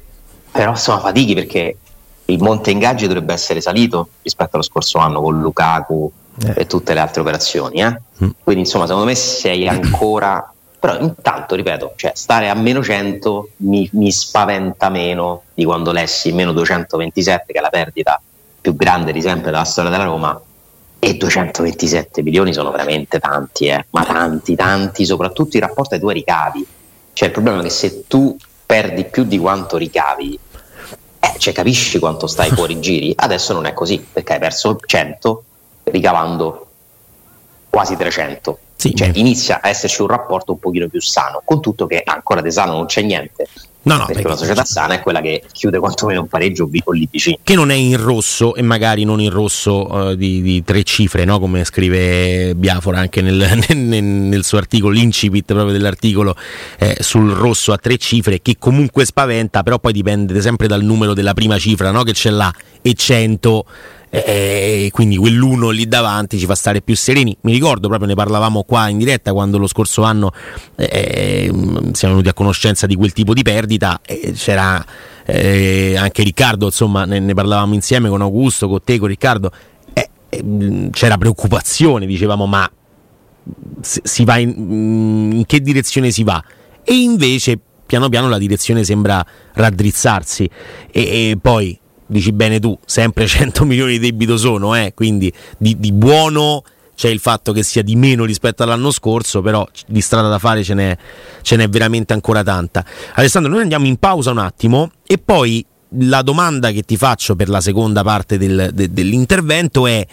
però 0.52 0.72
insomma 0.72 1.00
fatichi 1.00 1.34
perché 1.36 1.78
il 2.26 2.42
monte 2.42 2.72
ingaggi 2.72 3.08
dovrebbe 3.08 3.34
essere 3.34 3.62
salito 3.62 4.10
rispetto 4.22 4.56
allo 4.56 4.64
scorso 4.64 4.98
anno 4.98 5.22
con 5.22 5.40
Lukaku, 5.40 6.12
eh. 6.42 6.54
e 6.58 6.68
tutte 6.68 6.94
le 6.94 7.00
altre 7.00 7.22
operazioni. 7.22 7.82
Eh? 7.82 8.00
Mm. 8.24 8.30
Quindi 8.44 8.62
insomma 8.62 8.86
secondo 8.86 9.08
me 9.08 9.16
sei 9.16 9.68
ancora... 9.68 10.48
Però 10.80 11.00
intanto, 11.00 11.56
ripeto, 11.56 11.94
cioè, 11.96 12.12
stare 12.14 12.50
a 12.50 12.54
meno 12.56 12.84
100 12.84 13.52
mi, 13.58 13.90
mi 13.94 14.12
spaventa 14.12 14.90
meno 14.90 15.44
di 15.54 15.64
quando 15.64 15.94
lessi 15.94 16.34
meno 16.34 16.52
227, 16.52 17.54
che 17.54 17.60
è 17.60 17.62
la 17.62 17.70
perdita 17.70 18.22
più 18.60 18.76
grande 18.76 19.14
di 19.14 19.22
sempre 19.22 19.52
della 19.52 19.64
storia 19.64 19.90
della 19.90 20.04
Roma, 20.04 20.42
e 21.00 21.16
227 21.16 22.22
milioni 22.22 22.52
sono 22.52 22.70
veramente 22.72 23.20
tanti, 23.20 23.68
eh? 23.68 23.86
ma 23.92 24.04
tanti, 24.04 24.56
tanti, 24.56 25.06
soprattutto 25.06 25.56
in 25.56 25.64
rapporto 25.64 25.94
ai 25.94 26.02
tuoi 26.02 26.16
ricavi. 26.16 26.68
Cioè 27.14 27.28
il 27.30 27.34
problema 27.34 27.62
è 27.62 27.64
che 27.64 27.70
se 27.70 28.04
tu 28.08 28.36
perdi 28.66 29.06
più 29.06 29.24
di 29.24 29.38
quanto 29.38 29.78
ricavi, 29.78 30.38
eh, 31.24 31.40
cioè, 31.40 31.54
capisci 31.54 32.00
quanto 32.00 32.28
stai 32.28 32.50
fuori 32.50 32.80
giri? 32.82 33.14
Adesso 33.16 33.54
non 33.54 33.66
è 33.66 33.74
così, 33.74 34.00
perché 34.00 34.34
hai 34.34 34.40
perso 34.40 34.78
100 34.86 35.44
ricavando 35.84 36.68
quasi 37.70 37.96
300. 37.96 38.58
Sì, 38.76 38.94
cioè, 38.94 39.12
inizia 39.14 39.62
a 39.62 39.70
esserci 39.70 40.02
un 40.02 40.10
rapporto 40.10 40.52
un 40.52 40.60
pochino 40.60 40.90
più 40.90 41.00
sano, 41.00 41.42
con 41.46 41.62
tutto 41.62 41.86
che 41.86 42.02
ancora 42.04 42.42
di 42.42 42.52
sano 42.52 42.74
non 42.74 42.88
c'è 42.88 43.02
niente. 43.02 43.48
No, 43.86 43.98
no, 43.98 44.06
perché, 44.06 44.22
perché 44.22 44.28
una 44.28 44.38
società 44.38 44.64
sana 44.64 44.94
è 44.94 45.02
quella 45.02 45.20
che 45.20 45.44
chiude 45.52 45.78
quantomeno 45.78 46.22
un 46.22 46.28
pareggio 46.28 46.70
o 46.84 46.92
lì 46.92 47.08
vicino. 47.10 47.38
Che 47.44 47.56
non 47.56 47.70
è 47.70 47.76
in 47.76 48.02
rosso 48.02 48.56
e 48.56 48.62
magari 48.62 49.04
non 49.04 49.20
in 49.20 49.30
rosso 49.30 49.92
uh, 49.92 50.16
di, 50.16 50.42
di, 50.42 50.64
tre 50.64 50.84
cifre, 50.84 51.26
no? 51.26 51.40
come 51.40 51.66
scrive 51.66 52.56
Biafora 52.56 53.00
anche 53.00 53.20
nel, 53.22 53.62
nel, 53.68 53.78
nel, 53.78 54.44
suo 54.46 54.58
articolo, 54.58 54.94
l'incipit 54.94 55.46
proprio 55.46 55.74
dell'articolo 55.74 56.36
eh, 56.78 56.96
sul 57.00 57.32
rosso 57.32 57.74
a 57.74 57.78
tre 57.78 57.98
cifre, 57.98 58.42
che 58.42 58.56
comunque 58.58 59.04
spaventa, 59.04 59.64
però 59.64 59.80
poi 59.80 59.92
dipende 59.92 60.40
sempre 60.42 60.68
dal 60.68 60.82
numero 60.82 61.14
della 61.14 61.34
prima 61.34 61.58
cifra 61.58 61.92
no? 61.92 62.04
che 62.04 62.14
c'è 62.14 62.30
là 62.30 62.54
e 62.82 62.94
100 62.94 63.66
e 64.16 64.90
quindi 64.92 65.18
quell'uno 65.18 65.72
lì 65.72 65.88
davanti 65.88 66.38
ci 66.38 66.46
fa 66.46 66.54
stare 66.54 66.84
più 66.84 66.96
sereni. 66.96 67.36
Mi 67.42 67.52
ricordo 67.52 67.88
proprio, 67.88 68.08
ne 68.08 68.14
parlavamo 68.14 68.64
qua 68.64 68.88
in 68.88 69.00
diretta 69.00 69.34
quando 69.34 69.58
lo 69.58 69.66
scorso 69.66 70.04
anno 70.04 70.32
eh, 70.76 71.52
siamo 71.94 72.14
venuti 72.14 72.30
a 72.30 72.34
conoscenza 72.34 72.86
di 72.86 72.96
quel 72.96 73.12
tipo 73.12 73.34
di 73.34 73.42
perdita 73.42 74.00
c'era 74.36 74.86
eh, 75.26 75.96
anche 75.98 76.22
Riccardo, 76.22 76.66
insomma, 76.66 77.06
ne, 77.06 77.18
ne, 77.18 77.34
parlavamo 77.34 77.74
insieme 77.74 78.08
con 78.08 78.22
Augusto, 78.22 78.68
con 78.68 78.84
te, 78.84 79.00
con 79.00 79.08
Riccardo. 79.08 79.52
Eh, 79.94 80.10
eh 80.30 80.90
c'era 80.92 81.18
preoccupazione, 81.18 82.06
dicevamo, 82.06 82.46
ma 82.46 82.70
si 83.82 84.24
va 84.26 84.38
in, 84.38 85.32
in 85.34 85.44
che 85.48 85.60
direzione 85.60 86.12
si 86.12 86.24
va? 86.24 86.44
E 86.84 86.94
invece 86.94 87.58
piano 87.84 88.10
piano 88.10 88.30
la 88.30 88.38
direzione 88.38 88.84
sembra 88.84 89.26
raddrizzarsi 89.54 90.48
e, 90.92 91.02
e 91.02 91.38
poi 91.42 91.80
dici 92.06 92.32
bene 92.32 92.60
tu, 92.60 92.78
sempre 92.86 93.26
100 93.28 93.66
milioni 93.66 93.94
di 93.94 94.00
debito 94.00 94.38
sono, 94.38 94.76
eh? 94.76 94.94
quindi 94.96 95.32
di, 95.58 95.80
di, 95.80 95.92
buono 95.92 96.64
c'è 96.96 97.10
il 97.10 97.20
fatto 97.20 97.52
che 97.52 97.64
sia 97.64 97.82
di 97.82 97.96
meno 97.96 98.24
rispetto 98.24 98.64
all'anno 98.64 98.92
scorso, 98.92 99.42
però 99.42 99.68
di 99.88 100.02
strada 100.02 100.30
da 100.30 100.40
fare 100.40 100.64
ce 100.64 100.74
n'è, 100.74 100.98
ce 101.42 101.56
n'è 101.56 101.68
veramente 101.68 102.14
ancora 102.14 102.44
tanta. 102.44 102.86
Alessandro, 103.16 103.52
noi 103.52 103.62
andiamo 103.62 103.86
in 103.86 103.98
pausa 103.98 104.32
un 104.32 104.38
attimo 104.38 104.92
e 105.06 105.18
poi 105.18 105.66
la 106.00 106.22
domanda 106.22 106.72
che 106.72 106.82
ti 106.82 106.98
faccio 106.98 107.36
per 107.36 107.50
la 107.50 107.62
seconda 107.62 108.04
parte 108.04 108.38
del, 108.38 108.70
de, 108.74 108.92
dell'intervento 108.92 109.86
è 109.88 110.06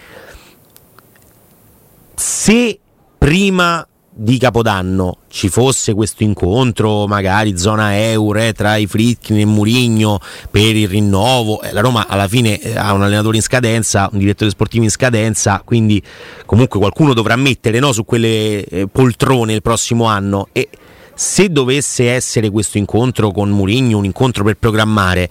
se 2.14 2.79
prima 3.16 3.87
di 4.22 4.37
Capodanno. 4.37 5.16
Ci 5.28 5.48
fosse 5.48 5.94
questo 5.94 6.24
incontro, 6.24 7.06
magari 7.06 7.56
zona 7.56 7.98
euro 7.98 8.52
tra 8.52 8.76
i 8.76 8.87
Fritkin 8.87 9.38
e 9.38 9.46
Murigno 9.46 10.20
per 10.50 10.76
il 10.76 10.88
rinnovo, 10.88 11.62
eh, 11.62 11.72
la 11.72 11.80
Roma 11.80 12.06
alla 12.06 12.28
fine 12.28 12.61
eh, 12.61 12.76
ha 12.76 12.92
un 12.92 13.02
allenatore 13.02 13.37
in 13.37 13.42
scadenza, 13.42 14.11
un 14.12 14.18
direttore 14.18 14.50
sportivo 14.50 14.85
in 14.85 14.90
scadenza, 14.90 15.62
quindi 15.64 16.02
comunque 16.44 16.78
qualcuno 16.78 17.14
dovrà 17.14 17.35
mettere 17.37 17.78
no, 17.78 17.92
su 17.92 18.04
quelle 18.04 18.62
eh, 18.62 18.87
poltrone 18.88 19.54
il 19.54 19.62
prossimo 19.62 20.04
anno. 20.04 20.48
E 20.52 20.68
se 21.14 21.48
dovesse 21.48 22.11
essere 22.11 22.50
questo 22.50 22.76
incontro 22.76 23.30
con 23.30 23.48
Murigno, 23.48 23.96
un 23.96 24.04
incontro 24.04 24.44
per 24.44 24.56
programmare, 24.59 25.30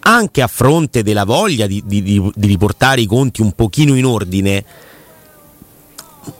anche 0.00 0.40
a 0.40 0.46
fronte 0.46 1.02
della 1.02 1.24
voglia 1.24 1.66
di, 1.66 1.82
di, 1.84 2.02
di 2.02 2.46
riportare 2.46 3.02
i 3.02 3.06
conti 3.06 3.42
un 3.42 3.52
pochino 3.52 3.94
in 3.94 4.06
ordine, 4.06 4.64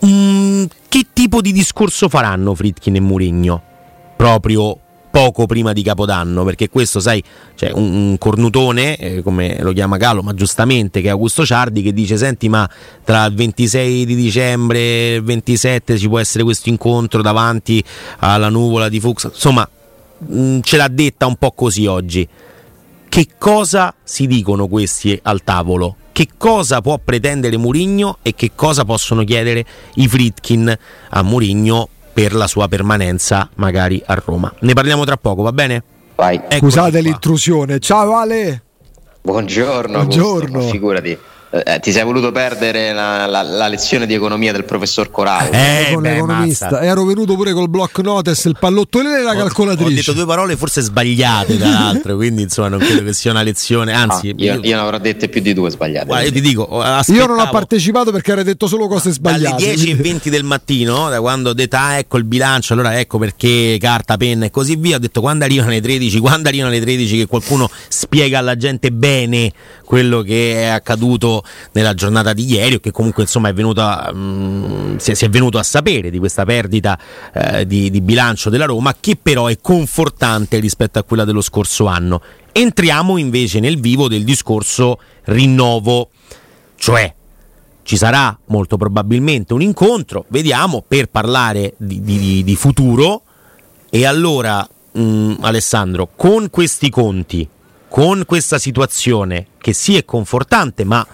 Mm, 0.07 0.65
che 0.89 1.07
tipo 1.13 1.41
di 1.41 1.53
discorso 1.53 2.09
faranno 2.09 2.55
Fritkin 2.55 2.97
e 2.97 3.01
Murigno? 3.01 3.63
Proprio 4.17 4.79
poco 5.13 5.45
prima 5.47 5.73
di 5.75 5.83
Capodanno, 5.83 6.43
perché 6.43 6.71
questo, 6.71 6.99
sai, 6.99 7.23
c'è 7.55 7.71
un, 7.73 7.93
un 7.93 8.19
cornutone, 8.19 8.97
eh, 8.97 9.23
come 9.23 9.59
lo 9.61 9.73
chiama 9.73 9.99
Galo, 9.99 10.23
ma 10.23 10.33
giustamente, 10.33 11.03
che 11.03 11.09
è 11.09 11.11
Augusto 11.11 11.45
Ciardi, 11.45 11.83
che 11.83 11.93
dice, 11.93 12.17
senti, 12.17 12.49
ma 12.49 12.69
tra 13.05 13.27
il 13.27 13.35
26 13.35 14.07
di 14.07 14.15
dicembre 14.17 14.79
e 14.79 15.15
il 15.17 15.23
27 15.23 15.99
ci 15.99 16.09
può 16.09 16.19
essere 16.19 16.45
questo 16.45 16.71
incontro 16.71 17.21
davanti 17.21 17.85
alla 18.21 18.49
nuvola 18.49 18.89
di 18.89 19.01
Fuchs, 19.01 19.25
insomma, 19.25 19.69
mh, 20.19 20.35
mm, 20.35 20.61
ce 20.63 20.77
l'ha 20.79 20.89
detta 20.89 21.27
un 21.27 21.37
po' 21.37 21.53
così 21.53 21.87
oggi. 21.87 22.27
Che 23.07 23.29
cosa 23.37 23.95
si 24.03 24.27
dicono 24.27 24.67
questi 24.67 25.19
al 25.23 25.45
tavolo? 25.45 25.97
Che 26.13 26.29
cosa 26.37 26.81
può 26.81 26.99
pretendere 27.03 27.57
Murigno 27.57 28.19
e 28.23 28.35
che 28.35 28.53
cosa 28.55 28.85
possono 28.85 29.25
chiedere 29.25 29.65
i 29.95 30.07
Fritkin 30.07 30.79
a 31.11 31.23
Murigno 31.23 31.89
per 32.13 32.35
la 32.35 32.47
sua 32.47 32.69
permanenza 32.69 33.49
magari 33.55 34.03
a 34.05 34.15
Roma. 34.23 34.53
Ne 34.61 34.75
parliamo 34.75 35.05
tra 35.05 35.17
poco, 35.17 35.43
va 35.43 35.53
bene? 35.53 35.83
Vai. 36.15 36.41
Scusate 36.51 37.01
l'intrusione. 37.01 37.79
Ciao 37.79 38.17
Ale. 38.17 38.63
Buongiorno. 39.23 39.93
Buongiorno. 39.99 40.59
Augusto, 40.59 40.71
figurati. 40.71 41.19
Eh, 41.55 41.81
ti 41.81 41.93
sei 41.93 42.03
voluto 42.03 42.33
perdere 42.33 42.95
la, 42.95 43.27
la, 43.27 43.43
la, 43.43 43.69
lezione 43.69 44.07
di 44.07 44.15
economia 44.15 44.53
del 44.53 44.65
professor 44.65 45.11
Corallo 45.11 45.53
eh, 45.53 45.91
con 45.93 46.01
beh, 46.01 46.13
l'economista. 46.13 46.71
mazza. 46.71 46.83
ero 46.83 47.05
venuto 47.05 47.35
pure 47.35 47.53
col 47.53 47.69
block 47.69 47.99
notice 47.99 48.49
il 48.49 48.57
pallottolino 48.59 49.19
e 49.19 49.23
la 49.23 49.35
calcolatrice. 49.35 49.91
ho 49.91 49.95
detto 49.95 50.13
due 50.15 50.25
parole 50.25 50.57
forse 50.57 50.81
sbagliate 50.81 51.59
tra 51.59 51.69
l'altro 51.69 52.17
quindi 52.17 52.41
insomma 52.41 52.69
non 52.69 52.79
credo 52.79 53.03
che 53.03 53.13
sia 53.13 53.33
una 53.33 53.43
lezione 53.43 53.93
anzi 53.93 54.31
ah, 54.31 54.35
io, 54.35 54.61
io, 54.63 54.77
ne 54.77 54.81
avrò 54.81 54.97
dette 54.97 55.29
più 55.29 55.43
di 55.43 55.53
due 55.53 55.69
sbagliate. 55.69 56.07
Guarda, 56.07 56.25
io 56.25 56.33
ti 56.33 56.41
dico 56.41 56.83
io 57.09 57.27
non 57.27 57.39
ho 57.39 57.51
partecipato 57.51 58.11
perché 58.13 58.31
avrei 58.31 58.47
detto 58.47 58.67
solo 58.67 58.89
cose 58.89 59.13
sbagliate 59.13 59.63
alle 59.63 59.75
10 59.75 59.91
e 59.91 59.95
20 59.95 60.31
del 60.31 60.45
mattino 60.45 61.11
da 61.11 61.21
quando 61.21 61.51
ho 61.51 61.53
detto 61.53 61.77
ah 61.77 61.99
ecco 61.99 62.17
il 62.17 62.25
bilancio 62.25 62.73
allora 62.73 62.99
ecco 62.99 63.19
perché 63.19 63.77
carta 63.79 64.17
penna 64.17 64.47
e 64.47 64.51
così 64.51 64.77
via 64.77 64.97
ho 64.97 65.01
detto 65.01 65.21
quando 65.21 65.45
arrivano 65.45 65.69
le 65.69 65.83
13 65.83 66.19
quando 66.19 66.49
arrivano 66.49 66.71
le 66.71 66.81
13 66.81 67.19
che 67.19 67.27
qualcuno 67.27 67.69
spiega 67.89 68.39
alla 68.39 68.57
gente 68.57 68.91
bene 68.91 69.53
quello 69.85 70.23
che 70.23 70.63
è 70.63 70.65
accaduto 70.69 71.42
nella 71.73 71.95
giornata 71.95 72.33
di 72.33 72.45
ieri 72.51 72.75
o 72.75 72.81
che 72.81 72.91
comunque 72.91 73.23
insomma 73.23 73.49
è 73.49 73.53
venuta, 73.53 74.11
mh, 74.13 74.19
mm, 74.19 74.97
si, 74.97 75.11
è, 75.13 75.15
si, 75.15 75.25
è, 75.25 75.29
venuto 75.29 75.59
a 75.59 75.63
sapere 75.63 76.11
di 76.11 76.19
questa 76.19 76.45
perdita 76.45 76.99
eh, 77.33 77.67
di, 77.67 77.91
di 77.91 78.01
bilancio 78.01 78.51
della 78.51 78.65
Roma 78.65 78.95
che 78.99 79.19
però 79.21 79.47
è 79.47 79.59
confortante 79.61 80.59
rispetto 80.59 80.99
a 80.99 81.03
quella 81.03 81.25
dello 81.25 81.41
scorso 81.41 81.87
anno. 81.87 82.21
Entriamo 82.53 83.17
invece 83.17 83.61
nel 83.61 83.81
vivo 83.81 84.09
del 84.09 84.25
discorso 84.25 84.99
rinnovo, 85.25 86.11
cioè 86.77 87.15
ci 87.83 87.97
sarà 87.97 88.37
molto 88.47 88.77
probabilmente 88.77 89.55
un 89.55 89.63
incontro, 89.63 90.25
vediamo, 90.29 90.85
per 90.87 91.09
parlare 91.09 91.75
di, 91.77 92.01
di, 92.03 92.45
di 92.45 92.57
futuro 92.57 93.23
e 93.91 94.07
allora 94.07 94.67
mh, 94.93 95.01
mm, 95.03 95.35
Alessandro, 95.41 96.11
con 96.15 96.49
questi 96.51 96.91
conti 96.91 97.49
con 97.93 98.25
questa 98.25 98.57
situazione 98.57 99.49
che 99.59 99.75
sì 99.75 99.99
è 99.99 100.07
confortante, 100.07 100.83
ma 100.83 101.07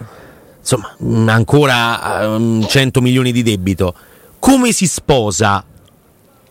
insomma 0.57 0.95
ancora 1.29 2.25
um, 2.25 2.65
100 2.65 3.01
milioni 3.01 3.33
di 3.33 3.43
debito, 3.43 3.93
come 4.39 4.71
si 4.71 4.87
sposa 4.87 5.61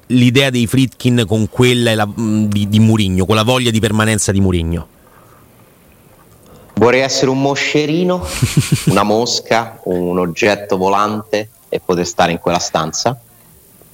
l'idea 0.08 0.50
dei 0.50 0.66
Fritkin 0.66 1.24
con 1.26 1.48
quella 1.48 1.94
la, 1.94 2.06
mm, 2.06 2.44
di, 2.44 2.68
di 2.68 2.78
Murigno, 2.78 3.24
con 3.24 3.36
la 3.36 3.42
voglia 3.42 3.70
di 3.70 3.80
permanenza 3.80 4.30
di 4.30 4.40
Murigno? 4.42 4.88
Vorrei 6.74 7.00
essere 7.00 7.30
un 7.30 7.40
moscerino, 7.40 8.22
una 8.88 9.04
mosca, 9.04 9.80
un 9.84 10.18
oggetto 10.18 10.76
volante 10.76 11.48
e 11.70 11.80
poter 11.80 12.04
stare 12.04 12.32
in 12.32 12.38
quella 12.38 12.58
stanza. 12.58 13.18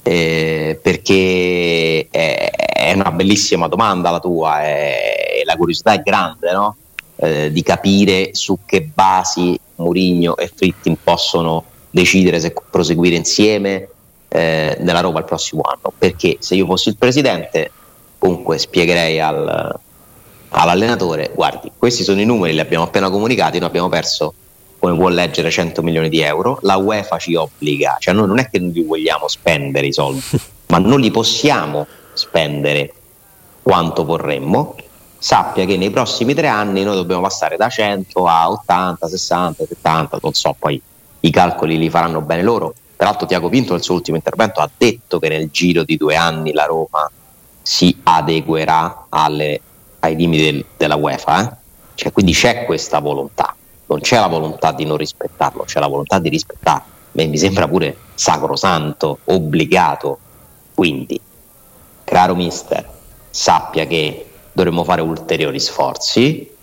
Eh, 0.07 0.79
perché 0.83 2.07
è, 2.11 2.51
è, 2.51 2.93
una 2.93 3.09
bellissima 3.11 3.67
domanda 3.67 4.11
la 4.11 4.19
tua, 4.19 4.61
è, 4.61 5.41
la 5.43 5.55
curiosità 5.55 5.93
è 5.93 6.01
grande, 6.03 6.51
no? 6.51 6.75
eh, 7.15 7.51
di 7.51 7.63
capire 7.63 8.35
su 8.35 8.59
che 8.67 8.87
basi 8.93 9.59
Mourinho 9.77 10.37
e 10.37 10.51
Frittin 10.53 10.95
possono 11.03 11.63
decidere 11.89 12.39
se 12.39 12.53
proseguire 12.69 13.15
insieme 13.15 13.87
eh, 14.27 14.77
nella 14.79 14.99
Roma 14.99 15.19
il 15.19 15.25
prossimo 15.25 15.63
anno. 15.63 15.91
Perché 15.97 16.37
se 16.39 16.53
io 16.53 16.67
fossi 16.67 16.89
il 16.89 16.97
presidente, 16.97 17.71
comunque 18.19 18.59
spiegherei 18.59 19.19
al, 19.19 19.79
all'allenatore: 20.49 21.31
guardi, 21.33 21.71
questi 21.75 22.03
sono 22.03 22.21
i 22.21 22.25
numeri, 22.25 22.53
li 22.53 22.59
abbiamo 22.59 22.83
appena 22.83 23.09
comunicati, 23.09 23.57
noi 23.57 23.69
abbiamo 23.69 23.89
perso. 23.89 24.33
Come 24.85 24.97
può 24.97 25.09
leggere 25.09 25.49
100 25.49 25.81
milioni 25.81 26.09
di 26.09 26.21
euro, 26.21 26.59
la 26.61 26.75
UEFA 26.75 27.17
ci 27.17 27.33
obbliga, 27.33 27.97
cioè 27.99 28.13
noi 28.13 28.27
non 28.27 28.37
è 28.37 28.47
che 28.51 28.59
non 28.59 28.69
li 28.69 28.83
vogliamo 28.83 29.27
spendere 29.27 29.87
i 29.87 29.91
soldi, 29.91 30.21
ma 30.69 30.77
non 30.77 30.99
li 30.99 31.09
possiamo 31.09 31.87
spendere 32.13 32.93
quanto 33.63 34.05
vorremmo 34.05 34.75
sappia 35.17 35.65
che 35.65 35.75
nei 35.75 35.89
prossimi 35.89 36.35
tre 36.35 36.49
anni 36.49 36.83
noi 36.83 36.97
dobbiamo 36.97 37.23
passare 37.23 37.57
da 37.57 37.67
100 37.67 38.27
a 38.27 38.51
80, 38.51 39.07
60, 39.07 39.65
70, 39.65 40.19
non 40.21 40.33
so, 40.33 40.55
poi 40.59 40.79
i 41.21 41.31
calcoli 41.31 41.79
li 41.79 41.89
faranno 41.89 42.21
bene 42.21 42.43
loro. 42.43 42.75
Peraltro 42.95 43.25
Tiago 43.25 43.49
Pinto 43.49 43.73
nel 43.73 43.81
suo 43.81 43.95
ultimo 43.95 44.17
intervento 44.17 44.59
ha 44.59 44.69
detto 44.77 45.17
che 45.17 45.29
nel 45.29 45.49
giro 45.49 45.83
di 45.83 45.97
due 45.97 46.15
anni 46.15 46.53
la 46.53 46.65
Roma 46.65 47.09
si 47.59 48.01
adeguerà 48.03 49.07
alle, 49.09 49.59
ai 50.01 50.15
limiti 50.15 50.43
del, 50.43 50.65
della 50.77 50.95
UEFA, 50.95 51.41
eh? 51.41 51.55
cioè, 51.95 52.11
quindi 52.11 52.33
c'è 52.33 52.65
questa 52.65 52.99
volontà, 52.99 53.54
non 53.87 53.99
c'è 53.99 54.19
la 54.19 54.27
volontà 54.27 54.71
di 54.71 54.85
non 54.85 54.97
rispettarlo, 54.97 55.63
c'è 55.63 55.79
la 55.79 55.87
volontà 55.87 56.19
di 56.19 56.29
rispettarlo. 56.29 56.93
Beh, 57.11 57.27
mi 57.27 57.37
sembra 57.37 57.67
pure 57.67 57.95
sacrosanto, 58.13 59.19
obbligato. 59.25 60.19
Quindi, 60.73 61.19
caro 62.03 62.35
mister, 62.35 62.87
sappia 63.29 63.85
che 63.85 64.25
dovremmo 64.51 64.83
fare 64.83 65.01
ulteriori 65.01 65.59
sforzi 65.59 66.53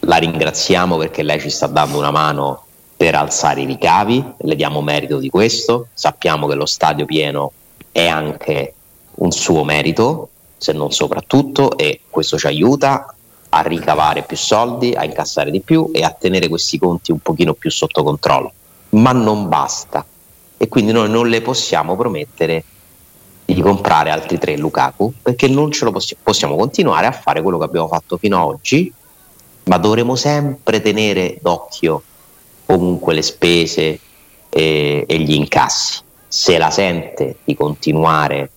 la 0.00 0.16
ringraziamo 0.16 0.96
perché 0.96 1.22
lei 1.22 1.40
ci 1.40 1.50
sta 1.50 1.66
dando 1.66 1.98
una 1.98 2.10
mano 2.10 2.64
per 2.96 3.14
alzare 3.14 3.62
i 3.62 3.66
ricavi, 3.66 4.24
le 4.38 4.56
diamo 4.56 4.82
merito 4.82 5.18
di 5.18 5.30
questo, 5.30 5.88
sappiamo 5.94 6.46
che 6.46 6.54
lo 6.54 6.66
stadio 6.66 7.06
pieno 7.06 7.52
è 7.90 8.06
anche 8.06 8.74
un 9.16 9.30
suo 9.32 9.64
merito, 9.64 10.28
se 10.56 10.72
non 10.72 10.92
soprattutto, 10.92 11.76
e 11.78 12.00
questo 12.10 12.36
ci 12.36 12.46
aiuta 12.46 13.14
a 13.50 13.62
ricavare 13.62 14.22
più 14.22 14.36
soldi, 14.36 14.94
a 14.94 15.04
incassare 15.04 15.50
di 15.50 15.60
più 15.60 15.90
e 15.92 16.02
a 16.02 16.10
tenere 16.10 16.48
questi 16.48 16.78
conti 16.78 17.10
un 17.12 17.18
pochino 17.18 17.54
più 17.54 17.70
sotto 17.70 18.02
controllo. 18.02 18.52
Ma 18.90 19.12
non 19.12 19.48
basta. 19.48 20.04
E 20.56 20.68
quindi 20.68 20.92
noi 20.92 21.08
non 21.08 21.28
le 21.28 21.40
possiamo 21.40 21.96
promettere 21.96 22.64
di 23.44 23.60
comprare 23.60 24.10
altri 24.10 24.38
tre 24.38 24.56
Lukaku 24.56 25.12
perché 25.22 25.48
non 25.48 25.72
ce 25.72 25.84
lo 25.84 25.90
possiamo, 25.90 26.22
possiamo 26.22 26.56
continuare 26.56 27.06
a 27.06 27.12
fare 27.12 27.42
quello 27.42 27.58
che 27.58 27.64
abbiamo 27.64 27.88
fatto 27.88 28.16
fino 28.16 28.38
ad 28.38 28.44
oggi, 28.44 28.92
ma 29.64 29.78
dovremo 29.78 30.14
sempre 30.14 30.80
tenere 30.80 31.38
d'occhio 31.40 32.02
comunque 32.66 33.14
le 33.14 33.22
spese 33.22 33.98
e, 34.48 35.04
e 35.08 35.18
gli 35.18 35.34
incassi. 35.34 36.02
Se 36.28 36.58
la 36.58 36.70
sente 36.70 37.38
di 37.42 37.56
continuare 37.56 38.50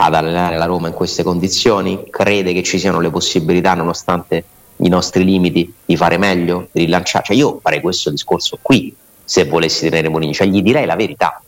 ad 0.00 0.14
allenare 0.14 0.56
la 0.56 0.64
Roma 0.64 0.86
in 0.86 0.94
queste 0.94 1.24
condizioni, 1.24 2.06
crede 2.08 2.52
che 2.52 2.62
ci 2.62 2.78
siano 2.78 3.00
le 3.00 3.10
possibilità, 3.10 3.74
nonostante 3.74 4.44
i 4.76 4.88
nostri 4.88 5.24
limiti, 5.24 5.74
di 5.84 5.96
fare 5.96 6.18
meglio, 6.18 6.68
di 6.70 6.84
rilanciare. 6.84 7.24
Cioè 7.24 7.36
io 7.36 7.58
farei 7.60 7.80
questo 7.80 8.10
discorso 8.10 8.58
qui 8.62 8.94
se 9.24 9.44
volessi 9.44 9.88
tenere 9.88 10.08
Mourinho, 10.08 10.32
cioè 10.32 10.46
gli 10.46 10.62
direi 10.62 10.86
la 10.86 10.94
verità, 10.94 11.42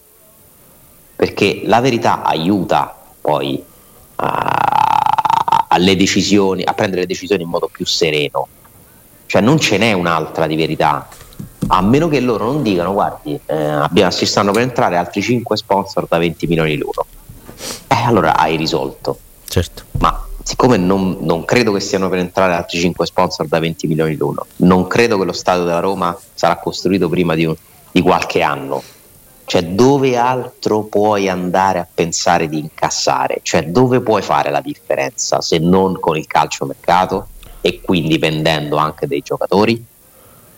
perché 1.15 1.63
la 1.65 1.81
verità 1.81 2.23
aiuta 2.23 2.93
poi 3.21 3.63
a, 4.17 5.67
alle 5.69 5.95
decisioni, 5.95 6.65
a 6.65 6.73
prendere 6.73 7.03
le 7.03 7.07
decisioni 7.07 7.45
in 7.45 7.49
modo 7.49 7.69
più 7.71 7.87
sereno. 7.87 8.49
Cioè 9.27 9.41
non 9.41 9.61
ce 9.61 9.79
n'è 9.79 9.93
un'altra 9.93 10.49
di 10.49 10.57
verità, 10.57 11.09
a 11.69 11.81
meno 11.83 12.09
che 12.09 12.19
loro 12.19 12.47
non 12.47 12.65
dicano 12.65 12.93
guardi, 12.93 13.39
eh, 13.47 13.55
abbiamo, 13.55 14.11
ci 14.11 14.27
stanno 14.27 14.51
per 14.51 14.63
entrare 14.63 14.97
altri 14.97 15.23
5 15.23 15.57
sponsor 15.57 16.09
da 16.09 16.19
20 16.19 16.47
milioni 16.49 16.77
l'uno 16.77 17.07
eh, 17.87 17.95
allora 18.05 18.37
hai 18.37 18.57
risolto. 18.57 19.19
Certo. 19.47 19.85
Ma 19.99 20.27
siccome 20.43 20.77
non, 20.77 21.19
non, 21.21 21.45
credo 21.45 21.73
che 21.73 21.81
stiano 21.81 22.09
per 22.09 22.19
entrare 22.19 22.55
altri 22.55 22.79
5 22.79 23.07
sponsor 23.07 23.47
da 23.47 23.59
20 23.59 23.87
milioni 23.87 24.17
l'uno, 24.17 24.47
non 24.57 24.87
credo 24.87 25.19
che 25.19 25.25
lo 25.25 25.33
stadio 25.33 25.65
della 25.65 25.81
Roma 25.81 26.17
sarà 26.35 26.57
costruito 26.57 27.09
prima 27.09 27.35
di, 27.35 27.45
un, 27.45 27.55
di 27.91 28.01
qualche 28.01 28.43
anno. 28.43 28.83
Cioè, 29.45 29.65
dove 29.65 30.17
altro 30.17 30.85
puoi 30.85 31.29
andare 31.29 31.81
a 31.81 31.87
pensare 31.93 32.49
di 32.49 32.61
incassare? 32.61 33.41
Cioè, 33.43 33.67
dove 33.67 34.01
puoi 34.01 34.23
fare 34.23 34.51
la 34.51 34.61
differenza 34.61 35.41
se 35.41 35.59
non 35.59 35.99
con 35.99 36.17
il 36.17 36.27
calciomercato 36.29 37.27
e 37.61 37.81
quindi 37.81 38.17
vendendo 38.19 38.77
anche 38.77 39.09
dei 39.09 39.23
giocatori? 39.23 39.85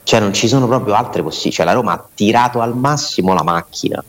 Cioè, 0.03 0.21
non 0.21 0.35
ci 0.35 0.47
sono 0.47 0.67
proprio 0.67 0.93
altre 0.93 1.23
possibilità. 1.23 1.63
Cioè, 1.63 1.73
la 1.73 1.81
Roma 1.81 1.93
ha 1.93 2.05
tirato 2.15 2.61
al 2.61 2.77
massimo 2.77 3.33
la 3.33 3.43
macchina 3.43 4.05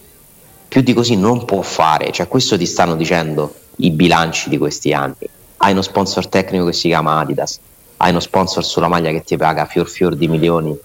più 0.74 0.82
di 0.82 0.94
così 0.94 1.16
non 1.16 1.46
può 1.46 1.62
fare, 1.62 2.12
cioè 2.12 2.28
questo 2.28 2.58
ti 2.58 2.66
stanno 2.66 2.96
dicendo 2.96 3.54
i 3.76 3.92
bilanci 3.92 4.50
di 4.50 4.58
questi 4.58 4.92
anni. 4.92 5.30
Hai 5.58 5.72
uno 5.72 5.84
sponsor 5.84 6.26
tecnico 6.28 6.66
che 6.66 6.74
si 6.74 6.88
chiama 6.88 7.20
Adidas, 7.20 7.60
hai 7.98 8.10
uno 8.10 8.20
sponsor 8.20 8.66
sulla 8.66 8.88
maglia 8.88 9.12
che 9.12 9.22
ti 9.22 9.38
paga 9.38 9.68
fior 9.68 9.88
fior 9.88 10.16
di 10.16 10.28
milioni 10.28 10.76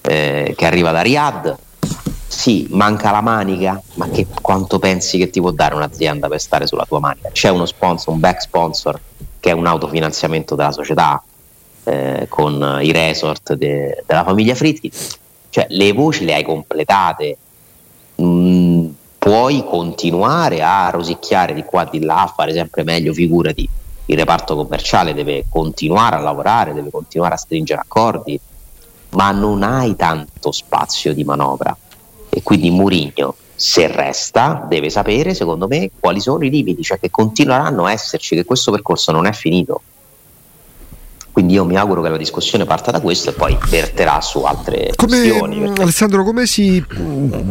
eh, 0.00 0.52
che 0.56 0.66
arriva 0.66 0.90
da 0.90 1.02
Riyadh. 1.02 1.56
Sì, 2.26 2.66
manca 2.70 3.12
la 3.12 3.20
manica, 3.20 3.80
ma 3.94 4.08
che, 4.08 4.26
quanto 4.42 4.80
pensi 4.80 5.16
che 5.16 5.30
ti 5.30 5.38
può 5.38 5.52
dare 5.52 5.76
un'azienda 5.76 6.26
per 6.26 6.40
stare 6.40 6.66
sulla 6.66 6.84
tua 6.84 6.98
manica? 6.98 7.28
C'è 7.30 7.50
uno 7.50 7.66
sponsor, 7.66 8.12
un 8.12 8.18
back 8.18 8.42
sponsor 8.42 9.00
che 9.38 9.50
è 9.50 9.52
un 9.52 9.66
autofinanziamento 9.66 10.56
della 10.56 10.72
società 10.72 11.22
eh, 11.84 12.26
con 12.28 12.80
i 12.82 12.90
resort 12.90 13.52
de, 13.52 14.02
della 14.04 14.24
famiglia 14.24 14.56
Fritti. 14.56 14.90
Cioè 15.50 15.66
le 15.68 15.92
voci 15.92 16.24
le 16.24 16.34
hai 16.34 16.42
completate. 16.42 17.36
Mm, 18.20 18.90
puoi 19.20 19.62
continuare 19.66 20.62
a 20.62 20.88
rosicchiare 20.88 21.52
di 21.52 21.62
qua 21.62 21.84
di 21.84 22.02
là, 22.02 22.22
a 22.22 22.32
fare 22.34 22.54
sempre 22.54 22.84
meglio, 22.84 23.12
figurati, 23.12 23.68
il 24.06 24.16
reparto 24.16 24.56
commerciale 24.56 25.12
deve 25.12 25.44
continuare 25.46 26.16
a 26.16 26.20
lavorare, 26.20 26.72
deve 26.72 26.90
continuare 26.90 27.34
a 27.34 27.36
stringere 27.36 27.82
accordi, 27.82 28.40
ma 29.10 29.30
non 29.30 29.62
hai 29.62 29.94
tanto 29.94 30.50
spazio 30.52 31.12
di 31.12 31.22
manovra 31.22 31.76
e 32.30 32.42
quindi 32.42 32.70
Murigno 32.70 33.34
se 33.54 33.88
resta 33.88 34.64
deve 34.66 34.88
sapere 34.88 35.34
secondo 35.34 35.68
me 35.68 35.90
quali 36.00 36.20
sono 36.20 36.42
i 36.42 36.48
limiti, 36.48 36.82
cioè 36.82 36.98
che 36.98 37.10
continueranno 37.10 37.84
a 37.84 37.92
esserci, 37.92 38.34
che 38.34 38.46
questo 38.46 38.70
percorso 38.72 39.12
non 39.12 39.26
è 39.26 39.32
finito. 39.32 39.82
Quindi 41.40 41.56
io 41.56 41.64
mi 41.64 41.76
auguro 41.76 42.02
che 42.02 42.10
la 42.10 42.18
discussione 42.18 42.66
parta 42.66 42.90
da 42.90 43.00
questo 43.00 43.30
e 43.30 43.32
poi 43.32 43.56
verterà 43.70 44.20
su 44.20 44.40
altre 44.40 44.92
come, 44.94 45.20
questioni. 45.20 45.58
Perché... 45.60 45.82
Alessandro, 45.82 46.22
come 46.22 46.44
si... 46.44 46.84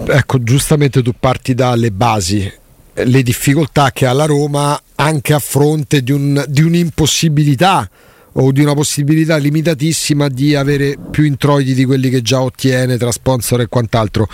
Ecco, 0.06 0.43
giustamente 0.43 1.02
tu 1.02 1.12
parti 1.19 1.56
dalle 1.56 1.89
basi, 1.89 2.52
le 2.93 3.23
difficoltà 3.23 3.91
che 3.91 4.06
ha 4.06 4.13
la 4.13 4.25
Roma 4.25 4.80
anche 4.93 5.34
a 5.34 5.39
fronte 5.39 6.04
di, 6.04 6.12
un, 6.12 6.45
di 6.47 6.62
un'impossibilità 6.62 7.89
o 8.34 8.52
di 8.52 8.62
una 8.62 8.75
possibilità 8.75 9.38
limitatissima 9.38 10.28
di 10.28 10.54
avere 10.54 10.95
più 11.10 11.23
introiti 11.23 11.73
di 11.73 11.84
quelli 11.84 12.10
che 12.10 12.21
già 12.21 12.43
ottiene 12.43 12.95
tra 12.97 13.12
sponsor 13.12 13.62
e 13.62 13.67
quant'altro. 13.67 14.28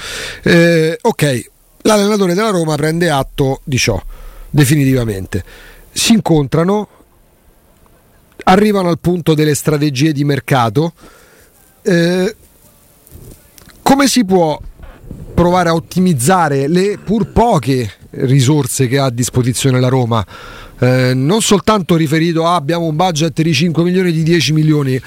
Eh, 0.43 0.97
ok, 1.01 1.49
l'allenatore 1.83 2.33
della 2.33 2.49
Roma 2.49 2.75
prende 2.75 3.09
atto 3.09 3.61
di 3.63 3.77
ciò 3.77 3.97
definitivamente. 4.49 5.43
Si 5.93 6.11
incontrano, 6.11 6.89
arrivano 8.45 8.89
al 8.89 8.99
punto 8.99 9.33
delle 9.33 9.53
strategie 9.53 10.11
di 10.11 10.23
mercato. 10.23 10.93
Eh, 11.81 12.35
come 13.81 14.07
si 14.07 14.25
può 14.25 14.59
provare 15.33 15.69
a 15.69 15.73
ottimizzare 15.73 16.67
le 16.67 16.97
pur 16.97 17.27
poche 17.27 17.91
risorse 18.11 18.87
che 18.87 18.97
ha 18.97 19.05
a 19.05 19.11
disposizione 19.11 19.79
la 19.79 19.89
Roma? 19.89 20.25
Eh, 20.77 21.13
non 21.13 21.41
soltanto 21.41 21.95
riferito 21.95 22.45
a 22.45 22.55
abbiamo 22.55 22.85
un 22.85 22.95
budget 22.95 23.41
di 23.41 23.53
5 23.53 23.83
milioni 23.83 24.11
di 24.11 24.23
10 24.23 24.53
milioni. 24.53 24.99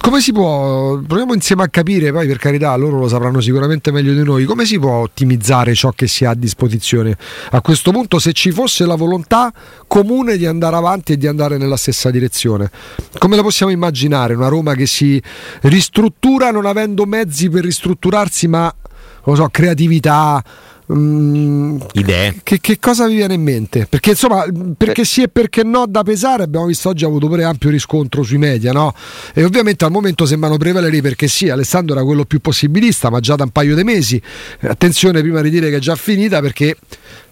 Come 0.00 0.20
si 0.20 0.32
può 0.32 0.98
proviamo 0.98 1.32
insieme 1.32 1.62
a 1.62 1.68
capire 1.68 2.12
poi 2.12 2.26
per 2.26 2.36
carità 2.36 2.74
loro 2.76 2.98
lo 2.98 3.08
sapranno 3.08 3.40
sicuramente 3.40 3.90
meglio 3.90 4.12
di 4.12 4.22
noi 4.22 4.44
come 4.44 4.66
si 4.66 4.78
può 4.78 4.92
ottimizzare 4.96 5.74
ciò 5.74 5.90
che 5.92 6.06
si 6.06 6.24
ha 6.24 6.30
a 6.30 6.34
disposizione? 6.34 7.16
A 7.50 7.60
questo 7.62 7.90
punto 7.90 8.18
se 8.18 8.32
ci 8.32 8.50
fosse 8.50 8.84
la 8.84 8.96
volontà 8.96 9.52
comune 9.86 10.36
di 10.36 10.46
andare 10.46 10.76
avanti 10.76 11.12
e 11.12 11.16
di 11.16 11.26
andare 11.26 11.56
nella 11.56 11.76
stessa 11.76 12.10
direzione. 12.10 12.70
Come 13.18 13.36
la 13.36 13.42
possiamo 13.42 13.72
immaginare 13.72 14.34
una 14.34 14.48
Roma 14.48 14.74
che 14.74 14.86
si 14.86 15.20
ristruttura 15.62 16.50
non 16.50 16.66
avendo 16.66 17.06
mezzi 17.06 17.48
per 17.48 17.64
ristrutturarsi 17.64 18.46
ma 18.46 18.74
lo 19.24 19.34
so 19.34 19.48
creatività 19.50 20.42
Mm, 20.92 21.78
idee? 21.92 22.40
Che, 22.42 22.60
che, 22.60 22.78
cosa 22.78 23.06
vi 23.06 23.14
viene 23.14 23.32
in 23.32 23.42
mente? 23.42 23.86
Perché 23.88 24.10
insomma 24.10 24.44
perché 24.76 25.04
sì 25.04 25.22
e 25.22 25.28
perché 25.28 25.62
no 25.62 25.86
da 25.88 26.02
pesare 26.02 26.42
abbiamo 26.42 26.66
visto 26.66 26.90
oggi 26.90 27.04
ha 27.04 27.06
avuto 27.06 27.26
pure 27.26 27.44
ampio 27.44 27.70
riscontro 27.70 28.22
sui 28.22 28.36
media 28.36 28.70
no? 28.72 28.94
e 29.32 29.44
ovviamente 29.44 29.86
al 29.86 29.90
momento 29.90 30.26
sembrano 30.26 30.58
prevalere 30.58 31.00
perché 31.00 31.26
sì 31.26 31.48
Alessandro 31.48 31.94
era 31.94 32.04
quello 32.04 32.26
più 32.26 32.40
possibilista 32.40 33.08
ma 33.08 33.20
già 33.20 33.34
da 33.34 33.44
un 33.44 33.50
paio 33.50 33.74
di 33.74 33.82
mesi. 33.82 34.20
Attenzione 34.60 35.22
prima 35.22 35.40
di 35.40 35.48
dire 35.48 35.70
che 35.70 35.76
è 35.76 35.80
già 35.80 35.96
finita 35.96 36.40
perché 36.42 36.76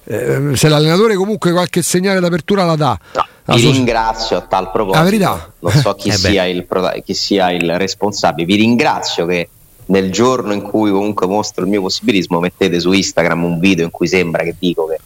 eh, 0.05 0.53
se 0.55 0.69
l'allenatore 0.69 1.15
comunque 1.15 1.53
qualche 1.53 1.83
segnale 1.83 2.21
d'apertura 2.21 2.65
la 2.65 2.77
dà. 2.77 2.99
No, 3.45 3.55
vi 3.55 3.61
so- 3.61 3.71
ringrazio 3.71 4.39
a 4.39 4.41
tal 4.41 4.71
proposito. 4.71 4.99
la 4.99 5.05
verità. 5.05 5.53
Non 5.59 5.73
so 5.73 5.95
chi, 5.95 6.09
eh 6.09 6.13
sia 6.13 6.47
il, 6.47 6.67
chi 7.05 7.13
sia 7.13 7.51
il 7.51 7.77
responsabile. 7.77 8.47
Vi 8.47 8.57
ringrazio 8.57 9.27
che 9.27 9.49
nel 9.93 10.11
giorno 10.11 10.55
in 10.55 10.63
cui 10.63 10.91
comunque 10.91 11.27
mostro 11.27 11.65
il 11.65 11.71
mio 11.71 11.83
possibilismo 11.83 12.41
mettete 12.41 12.81
su 12.81 12.93
Instagram 12.93 13.45
un 13.45 13.59
video 13.59 13.85
in 13.85 13.91
cui 13.91 14.09
sembra 14.09 14.43
che 14.43 14.57
dico 14.59 14.87
che 14.87 14.99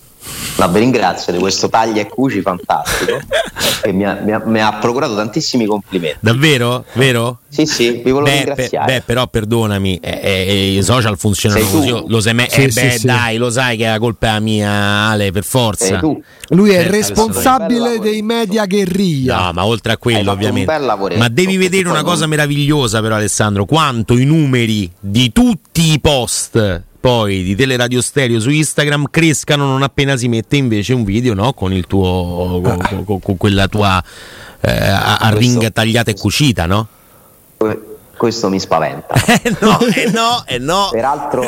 ma 0.56 0.66
vi 0.68 0.78
ringrazio 0.78 1.32
di 1.32 1.38
questo 1.38 1.68
taglia 1.68 2.00
e 2.00 2.08
cuci 2.08 2.40
fantastico 2.40 3.18
che 3.82 3.92
mi 3.92 4.04
ha, 4.04 4.18
mi, 4.22 4.32
ha, 4.32 4.42
mi 4.44 4.60
ha, 4.60 4.72
procurato 4.74 5.14
tantissimi 5.14 5.66
complimenti. 5.66 6.18
Davvero? 6.20 6.84
Vero? 6.94 7.38
Sì, 7.48 7.66
sì, 7.66 8.02
vi 8.04 8.10
volevo 8.10 8.24
beh, 8.24 8.44
ringraziare. 8.44 8.92
Beh, 8.92 9.00
però 9.02 9.26
perdonami, 9.26 9.98
eh, 9.98 10.20
eh, 10.22 10.76
i 10.76 10.82
social 10.82 11.18
funzionano 11.18 11.60
sei 11.60 11.70
così. 11.70 11.88
Tu. 11.88 12.04
Lo 12.08 12.20
sai, 12.20 12.34
me- 12.34 12.48
sì, 12.50 12.64
eh, 12.64 12.70
sì, 12.70 12.80
beh, 12.80 12.98
sì. 12.98 13.06
dai, 13.06 13.36
lo 13.36 13.50
sai 13.50 13.76
che 13.76 13.86
la 13.86 13.98
colpa 13.98 14.36
è 14.36 14.40
mia, 14.40 14.70
Ale, 14.70 15.30
per 15.30 15.44
forza. 15.44 16.00
Lui 16.50 16.70
è 16.70 16.80
il 16.80 16.88
responsabile 16.88 17.98
dei 17.98 18.22
media 18.22 18.66
guerriglia. 18.66 19.46
No, 19.46 19.52
ma 19.52 19.66
oltre 19.66 19.92
a 19.92 19.98
quello, 19.98 20.32
ovviamente. 20.32 20.78
Ma 21.16 21.28
devi 21.28 21.56
vedere 21.56 21.88
una 21.88 22.02
cosa 22.02 22.26
meravigliosa, 22.26 23.00
però, 23.00 23.16
Alessandro, 23.16 23.64
quanto 23.64 24.16
i 24.16 24.24
numeri 24.24 24.90
di 24.98 25.32
tutti 25.32 25.92
i 25.92 26.00
post 26.00 26.84
poi 27.06 27.44
di 27.44 27.54
Teleradio 27.54 28.02
Stereo 28.02 28.40
su 28.40 28.50
Instagram 28.50 29.06
crescano 29.12 29.64
non 29.64 29.84
appena 29.84 30.16
si 30.16 30.26
mette 30.26 30.56
invece 30.56 30.92
un 30.92 31.04
video 31.04 31.34
no? 31.34 31.52
con 31.52 31.72
il 31.72 31.86
tuo 31.86 32.60
con, 32.60 33.04
con, 33.04 33.20
con 33.20 33.36
quella 33.36 33.68
tua 33.68 34.02
eh, 34.60 34.70
arringa 34.76 35.70
tagliata 35.70 36.10
e 36.10 36.14
cucita, 36.14 36.66
no? 36.66 36.88
Questo 38.16 38.48
mi 38.48 38.58
spaventa. 38.58 39.14
eh 39.40 39.56
no, 39.60 39.78
eh 39.78 40.10
no, 40.10 40.42
eh 40.46 40.58
no. 40.58 40.88
Peraltro 40.90 41.44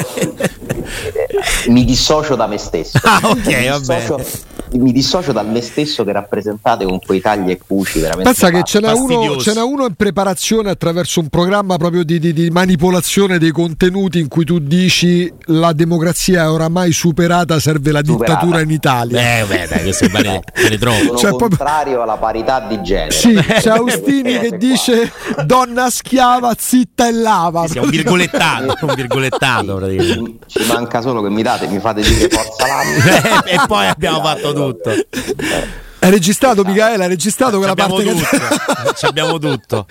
mi 1.66 1.84
dissocio 1.84 2.36
da 2.36 2.46
me 2.46 2.58
stesso. 2.58 3.00
Ah, 3.02 3.20
ok, 3.24 3.68
va 3.68 3.80
bene 3.80 4.56
mi 4.72 4.92
dissocio 4.92 5.32
dal 5.32 5.48
me 5.48 5.60
stesso 5.60 6.04
che 6.04 6.12
rappresentate 6.12 6.84
con 6.84 6.98
quei 7.00 7.20
tagli 7.20 7.50
e 7.50 7.58
cuci 7.58 8.00
veramente. 8.00 8.30
Pensa 8.30 8.50
che 8.50 8.62
ce 8.64 8.80
n'è, 8.80 8.92
uno, 8.92 9.36
ce 9.38 9.54
n'è, 9.54 9.62
uno, 9.62 9.86
in 9.86 9.94
preparazione 9.94 10.70
attraverso 10.70 11.20
un 11.20 11.28
programma 11.28 11.76
proprio 11.76 12.04
di, 12.04 12.18
di, 12.18 12.32
di, 12.32 12.50
manipolazione 12.50 13.38
dei 13.38 13.50
contenuti 13.50 14.18
in 14.18 14.28
cui 14.28 14.44
tu 14.44 14.58
dici 14.58 15.32
la 15.46 15.72
democrazia 15.72 16.44
è 16.44 16.48
oramai 16.48 16.92
superata, 16.92 17.58
serve 17.58 17.92
la 17.92 18.02
superata. 18.04 18.32
dittatura 18.32 18.60
in 18.60 18.70
Italia. 18.70 19.38
Eh, 19.38 19.44
beh, 19.44 19.66
dai, 19.68 19.82
questo 19.82 20.08
vale, 20.10 20.42
vale 20.54 20.78
troppo. 20.78 21.16
Cioè, 21.16 21.30
contrario 21.30 21.56
proprio... 21.58 22.02
alla 22.02 22.16
parità 22.16 22.60
di 22.60 22.82
genere. 22.82 23.10
Sì, 23.10 23.34
c'è 23.60 23.70
Austini 23.70 24.38
che 24.38 24.56
dice 24.56 25.12
donna 25.44 25.90
schiava, 25.90 26.54
zitta 26.56 27.08
e 27.08 27.12
lava. 27.12 27.66
Sì, 27.66 27.78
un 27.78 27.88
virgolettato, 27.88 28.76
un 28.82 28.94
virgolettato 28.94 29.86
sì, 29.88 30.38
ci 30.46 30.66
manca 30.66 31.00
solo 31.00 31.22
che 31.22 31.30
mi 31.30 31.42
date, 31.42 31.66
mi 31.68 31.78
fate 31.78 32.00
dire 32.00 32.28
forza 32.28 32.66
l'anno. 32.66 33.44
e 33.44 33.58
poi 33.66 33.86
abbiamo 33.86 34.20
fatto 34.22 34.52
tutto. 34.66 34.90
È 35.98 36.10
registrato, 36.10 36.62
Michaela? 36.64 37.04
È 37.04 37.08
registrato 37.08 37.58
quella 37.58 37.74
parte 37.74 38.04
tutto. 38.04 38.92
che 38.94 39.06
abbiamo 39.06 39.38
tutto. 39.38 39.86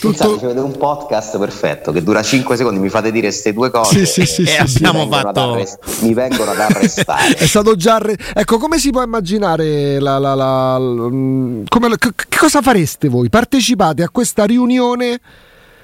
Tutto... 0.00 0.36
Pensate, 0.36 0.58
un 0.58 0.76
podcast 0.76 1.38
perfetto 1.38 1.92
che 1.92 2.02
dura 2.02 2.22
5 2.22 2.56
secondi, 2.56 2.80
mi 2.80 2.88
fate 2.88 3.12
dire 3.12 3.28
queste 3.28 3.52
due 3.52 3.70
cose 3.70 4.04
sì, 4.04 4.24
sì, 4.24 4.26
sì, 4.26 4.42
e 4.42 4.66
sì, 4.66 4.78
abbiamo 4.78 5.04
mi 5.04 5.10
fatto 5.12 5.52
arrest- 5.52 6.02
mi 6.02 6.12
vengono 6.12 6.50
ad 6.50 6.58
arrestare. 6.58 7.34
È 7.34 7.46
stato 7.46 7.76
già 7.76 7.94
arre- 7.94 8.18
Ecco, 8.34 8.58
come 8.58 8.78
si 8.80 8.90
può 8.90 9.02
immaginare 9.02 10.00
la, 10.00 10.18
la, 10.18 10.34
la, 10.34 10.76
come, 10.76 11.96
che 11.98 12.36
cosa 12.36 12.60
fareste 12.60 13.08
voi? 13.08 13.28
Partecipate 13.28 14.02
a 14.02 14.08
questa 14.10 14.44
riunione 14.44 15.20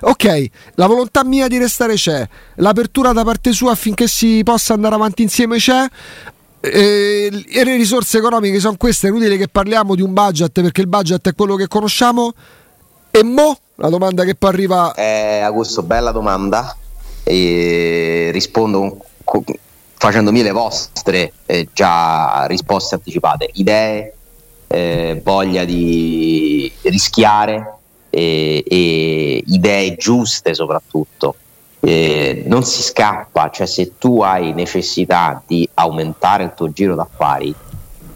ok, 0.01 0.47
la 0.75 0.87
volontà 0.87 1.25
mia 1.25 1.49
di 1.49 1.59
restare 1.59 1.95
c'è, 1.95 2.27
l'apertura 2.57 3.12
da 3.12 3.25
parte 3.25 3.53
sua 3.53 3.73
affinché 3.73 4.07
si 4.09 4.42
possa 4.45 4.75
andare 4.75 4.95
avanti 4.95 5.23
insieme 5.23 5.59
c'è. 5.59 5.87
E, 6.61 7.45
e 7.49 7.64
le 7.64 7.77
risorse 7.77 8.19
economiche 8.19 8.59
sono 8.59 8.77
queste, 8.77 9.07
è 9.07 9.11
inutile 9.11 9.37
che 9.37 9.49
parliamo 9.49 9.95
di 9.95 10.03
un 10.03 10.12
budget 10.12 10.61
perché 10.61 10.81
il 10.81 10.88
budget 10.88 11.29
è 11.29 11.35
quello 11.35 11.57
che 11.57 11.69
conosciamo. 11.69 12.33
E 13.11 13.23
mo 13.23 13.57
la 13.77 13.88
domanda 13.88 14.25
che 14.25 14.35
poi 14.35 14.51
arriva. 14.51 14.95
Eh, 14.95 15.40
Augusto, 15.40 15.83
bella 15.83 16.11
domanda. 16.11 16.77
E 17.23 18.31
rispondo 18.33 18.99
con, 19.25 19.42
facendomi 19.95 20.42
le 20.42 20.53
vostre 20.53 21.33
eh, 21.47 21.69
già 21.73 22.45
risposte 22.47 22.95
anticipate, 22.95 23.51
idee, 23.55 24.14
eh, 24.69 25.21
voglia 25.25 25.64
di 25.64 26.71
rischiare 26.83 27.73
e 28.11 29.42
idee 29.47 29.97
giuste 29.97 30.55
soprattutto. 30.55 31.37
Eh, 31.88 32.42
non 32.46 32.64
si 32.64 32.83
scappa, 32.83 33.49
cioè 33.51 33.64
se 33.64 33.92
tu 33.96 34.20
hai 34.20 34.53
necessità 34.53 35.40
di 35.46 35.68
aumentare 35.75 36.42
il 36.42 36.53
tuo 36.57 36.72
giro 36.72 36.96
d'affari 36.96 37.55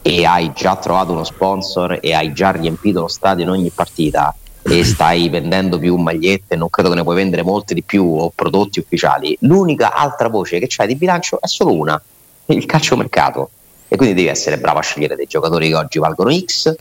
e 0.02 0.26
hai 0.26 0.50
già 0.52 0.74
trovato 0.74 1.12
uno 1.12 1.22
sponsor 1.22 2.00
e 2.02 2.12
hai 2.12 2.33
già 2.33 2.50
riempito 2.50 3.02
lo 3.02 3.06
stadio 3.06 3.44
in 3.44 3.50
ogni 3.50 3.70
partita 3.70 4.35
e 4.62 4.83
stai 4.83 5.28
vendendo 5.28 5.78
più 5.78 5.94
magliette, 5.94 6.56
non 6.56 6.68
credo 6.68 6.88
che 6.88 6.96
ne 6.96 7.04
puoi 7.04 7.14
vendere 7.14 7.44
molte 7.44 7.74
di 7.74 7.85
più 7.85 8.04
o 8.06 8.33
prodotti 8.35 8.80
ufficiali, 8.80 9.37
l'unica 9.42 9.94
altra 9.94 10.28
voce 10.28 10.59
che 10.59 10.66
c'hai 10.68 10.88
di 10.88 10.96
bilancio 10.96 11.40
è 11.40 11.46
solo 11.46 11.72
una, 11.72 12.02
il 12.46 12.66
calciomercato. 12.66 13.50
E 13.87 13.94
quindi 13.94 14.16
devi 14.16 14.26
essere 14.26 14.59
bravo 14.59 14.80
a 14.80 14.83
scegliere 14.83 15.14
dei 15.14 15.26
giocatori 15.26 15.68
che 15.68 15.76
oggi 15.76 16.00
valgono 16.00 16.37
X, 16.37 16.74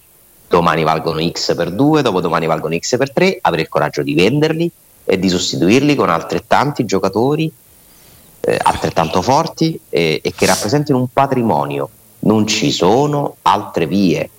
domani 0.47 0.81
valgono 0.81 1.21
X 1.21 1.53
per 1.53 1.69
2, 1.69 2.01
dopodomani 2.01 2.47
valgono 2.47 2.75
X 2.75 2.97
per 2.97 3.13
3, 3.13 3.37
avere 3.41 3.61
il 3.61 3.69
coraggio 3.69 4.01
di 4.01 4.15
venderli 4.15 4.71
e 5.09 5.17
di 5.17 5.27
sostituirli 5.27 5.95
con 5.95 6.09
altrettanti 6.09 6.85
giocatori 6.85 7.51
eh, 8.41 8.59
altrettanto 8.61 9.23
forti 9.23 9.79
e, 9.89 10.21
e 10.23 10.33
che 10.35 10.45
rappresentino 10.45 10.99
un 10.99 11.07
patrimonio. 11.11 11.89
Non 12.19 12.45
ci 12.45 12.71
sono 12.71 13.37
altre 13.41 13.87
vie, 13.87 14.29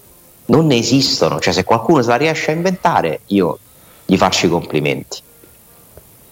non 0.47 0.67
ne 0.67 0.77
esistono, 0.77 1.41
cioè 1.41 1.53
se 1.53 1.65
qualcuno 1.65 2.03
se 2.03 2.09
la 2.11 2.17
riesce 2.17 2.53
a 2.53 2.55
inventare 2.55 3.21
io 3.27 3.59
gli 4.07 4.17
faccio 4.17 4.47
i 4.47 4.49
complimenti. 4.49 5.19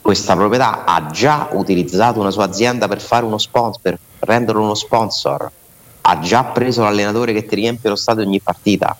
Questa 0.00 0.36
proprietà 0.36 0.84
ha 0.84 1.06
già 1.10 1.48
utilizzato 1.52 2.20
una 2.20 2.30
sua 2.30 2.44
azienda 2.44 2.86
per 2.86 3.00
fare 3.00 3.24
uno 3.24 3.38
sponsor, 3.38 3.80
per 3.80 3.98
renderlo 4.20 4.62
uno 4.62 4.74
sponsor, 4.74 5.50
ha 6.00 6.18
già 6.20 6.44
preso 6.44 6.82
l'allenatore 6.82 7.32
che 7.32 7.44
ti 7.44 7.56
riempie 7.56 7.90
lo 7.90 7.96
stadio 7.96 8.24
ogni 8.24 8.40
partita, 8.40 8.96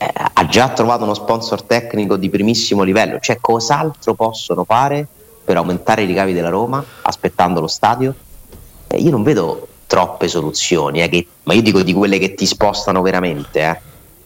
eh, 0.00 0.10
ha 0.32 0.46
già 0.46 0.70
trovato 0.70 1.04
uno 1.04 1.12
sponsor 1.12 1.62
tecnico 1.62 2.16
di 2.16 2.30
primissimo 2.30 2.82
livello, 2.82 3.18
cioè 3.20 3.36
cos'altro 3.38 4.14
possono 4.14 4.64
fare 4.64 5.06
per 5.44 5.58
aumentare 5.58 6.04
i 6.04 6.06
ricavi 6.06 6.32
della 6.32 6.48
Roma 6.48 6.82
aspettando 7.02 7.60
lo 7.60 7.66
stadio? 7.66 8.14
Eh, 8.86 8.96
io 8.96 9.10
non 9.10 9.22
vedo 9.22 9.68
troppe 9.86 10.26
soluzioni, 10.26 11.02
eh, 11.02 11.10
che, 11.10 11.26
ma 11.42 11.52
io 11.52 11.60
dico 11.60 11.82
di 11.82 11.92
quelle 11.92 12.18
che 12.18 12.32
ti 12.32 12.46
spostano 12.46 13.02
veramente. 13.02 13.60
Eh. 13.60 13.80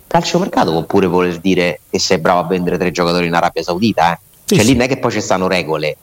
Calciomercato 0.07 0.71
può 0.71 0.85
pure 0.85 1.09
voler 1.09 1.41
dire 1.41 1.81
che 1.91 1.99
sei 1.99 2.19
bravo 2.19 2.39
a 2.39 2.45
vendere 2.45 2.79
tre 2.79 2.93
giocatori 2.93 3.27
in 3.27 3.35
Arabia 3.35 3.63
Saudita, 3.65 4.13
eh. 4.13 4.19
Cioè, 4.45 4.59
sì. 4.61 4.67
lì 4.67 4.73
non 4.75 4.83
è 4.83 4.89
che 4.89 4.99
poi 4.99 5.11
ci 5.11 5.21
stanno 5.21 5.49
regole. 5.49 5.97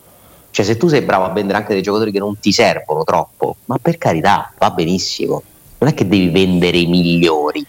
Cioè, 0.50 0.66
se 0.66 0.76
tu 0.76 0.90
sei 0.90 1.02
bravo 1.02 1.24
a 1.24 1.30
vendere 1.30 1.60
anche 1.60 1.72
dei 1.72 1.82
giocatori 1.82 2.12
che 2.12 2.20
non 2.20 2.38
ti 2.40 2.52
servono 2.52 3.06
troppo, 3.06 3.56
ma 3.66 3.78
per 3.82 3.98
carità, 3.98 4.52
va 4.58 4.70
benissimo. 4.72 5.42
Non 5.78 5.90
è 5.90 5.94
che 5.94 6.06
devi 6.06 6.28
vendere 6.28 6.78
i 6.78 6.88
migliori 6.88 7.66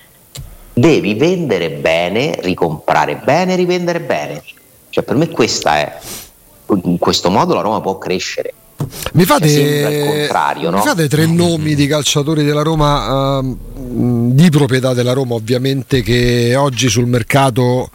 devi 0.72 1.14
vendere 1.14 1.70
bene, 1.70 2.38
ricomprare 2.40 3.16
bene, 3.16 3.56
rivendere 3.56 4.00
bene. 4.00 4.42
Cioè, 4.88 5.04
per 5.04 5.16
me 5.16 5.28
questa 5.28 5.76
è 5.76 5.98
in 6.84 6.98
questo 6.98 7.30
modo 7.30 7.54
la 7.54 7.60
Roma 7.60 7.80
può 7.80 7.98
crescere. 7.98 8.54
Mi 9.12 9.24
fate, 9.24 9.48
cioè, 9.48 10.28
mi 10.56 10.70
no? 10.70 10.82
fate 10.82 11.08
tre 11.08 11.26
nomi 11.26 11.74
di 11.74 11.86
calciatori 11.86 12.42
della 12.42 12.62
Roma, 12.62 13.38
uh, 13.38 13.58
di 14.32 14.50
proprietà 14.50 14.92
della 14.92 15.12
Roma, 15.12 15.34
ovviamente, 15.34 16.02
che 16.02 16.56
oggi 16.56 16.88
sul 16.88 17.06
mercato 17.06 17.90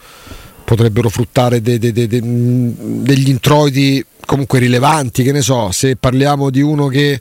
potrebbero 0.64 1.10
fruttare 1.10 1.62
de, 1.62 1.78
de, 1.78 1.92
de, 1.92 2.08
degli 2.08 3.30
introiti 3.30 4.04
comunque 4.26 4.60
rilevanti. 4.60 5.24
Che 5.24 5.32
ne 5.32 5.42
so, 5.42 5.72
se 5.72 5.98
parliamo 5.98 6.50
di 6.50 6.62
uno 6.62 6.88
che 6.88 7.20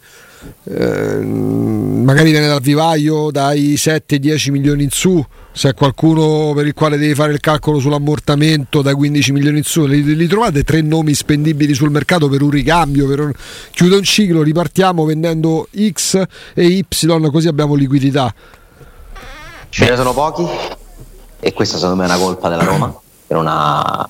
eh, 0.65 1.21
magari 1.21 2.31
viene 2.31 2.47
dal 2.47 2.61
vivaio 2.61 3.31
dai 3.31 3.75
7-10 3.75 4.51
milioni 4.51 4.85
in 4.85 4.91
su 4.91 5.25
se 5.57 5.71
è 5.71 5.75
qualcuno 5.75 6.53
per 6.55 6.67
il 6.67 6.75
quale 6.75 6.99
devi 6.99 7.15
fare 7.15 7.33
il 7.33 7.41
calcolo 7.41 7.79
sull'ammortamento 7.79 8.83
da 8.83 8.95
15 8.95 9.33
milioni 9.33 9.59
in 9.59 9.65
su, 9.65 9.87
li, 9.87 10.03
li 10.15 10.27
trovate 10.27 10.65
tre 10.65 10.83
nomi 10.83 11.15
spendibili 11.15 11.73
sul 11.73 11.89
mercato 11.89 12.29
per 12.29 12.43
un 12.43 12.51
ricambio, 12.51 13.09
per 13.09 13.21
un... 13.21 13.33
chiude 13.71 13.97
un 13.97 14.03
ciclo, 14.03 14.43
ripartiamo 14.43 15.07
vendendo 15.07 15.67
X 15.75 16.23
e 16.53 16.67
Y, 16.67 16.85
così 17.31 17.49
abbiamo 17.49 17.75
liquidità. 17.75 18.35
Ce 19.71 19.89
ne 19.89 19.97
sono 19.97 20.13
pochi 20.13 20.47
e 21.41 21.53
questa 21.55 21.79
secondo 21.79 22.03
me 22.03 22.09
è 22.09 22.15
una 22.15 22.23
colpa 22.23 22.51
della 22.51 22.65
Roma 22.65 22.95
che 23.27 23.33
non 23.33 23.47
ha 23.49 24.07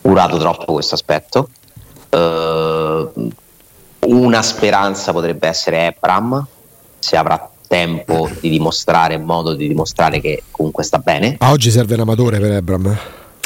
curato 0.00 0.38
troppo 0.38 0.72
questo 0.72 0.94
aspetto. 0.94 1.50
Uh, 2.08 3.30
una 4.06 4.42
speranza 4.42 5.12
potrebbe 5.12 5.48
essere 5.48 5.86
Ebram 5.86 6.46
se 6.98 7.16
avrà 7.16 7.50
tempo 7.68 8.28
di 8.40 8.48
dimostrare, 8.48 9.18
modo 9.18 9.54
di 9.54 9.68
dimostrare 9.68 10.20
che 10.20 10.44
comunque 10.50 10.84
sta 10.84 10.98
bene. 10.98 11.36
Ah, 11.38 11.50
oggi 11.50 11.70
serve 11.70 11.94
un 11.94 12.00
amatore 12.00 12.38
per 12.38 12.52
Ebram. 12.52 12.96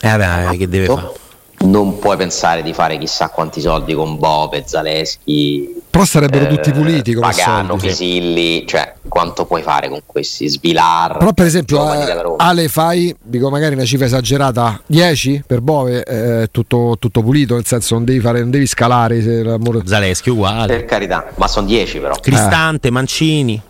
Eh 0.03 0.17
beh, 0.17 0.57
che 0.57 0.69
deve 0.69 0.87
fare? 0.87 1.13
Non 1.59 1.99
puoi 1.99 2.17
pensare 2.17 2.63
di 2.63 2.73
fare 2.73 2.97
chissà 2.97 3.29
quanti 3.29 3.61
soldi 3.61 3.93
con 3.95 4.19
Bove, 4.19 4.65
Zaleschi. 4.67 5.80
Però 5.91 6.05
sarebbero 6.05 6.45
eh, 6.45 6.49
tutti 6.49 6.71
puliti 6.71 7.15
come 7.15 7.33
Pagano, 7.33 7.77
Pisilli, 7.77 8.65
cioè 8.65 8.95
quanto 9.09 9.45
puoi 9.45 9.63
fare 9.63 9.89
con 9.89 10.01
questi? 10.07 10.49
Svilar. 10.49 11.17
Però 11.17 11.33
per 11.33 11.47
esempio 11.47 11.93
eh, 11.93 12.35
Ale 12.37 12.69
fai, 12.69 13.15
dico 13.21 13.51
magari 13.51 13.75
una 13.75 13.85
cifra 13.85 14.07
esagerata, 14.07 14.81
10 14.87 15.43
per 15.47 15.61
Bove, 15.61 16.03
è 16.05 16.43
eh, 16.43 16.49
tutto, 16.53 16.97
tutto, 16.99 17.23
pulito, 17.23 17.55
nel 17.55 17.67
senso 17.67 17.95
non 17.95 18.05
devi, 18.05 18.21
fare, 18.21 18.39
non 18.39 18.51
devi 18.51 18.67
scalare. 18.67 19.21
Se 19.21 19.43
l'amore... 19.43 19.83
Zaleschi 19.85 20.31
uguale. 20.31 20.77
Per 20.77 20.85
carità, 20.85 21.27
ma 21.35 21.49
sono 21.49 21.67
10 21.67 21.99
però. 21.99 22.15
Cristante, 22.15 22.91
Mancini. 22.91 23.61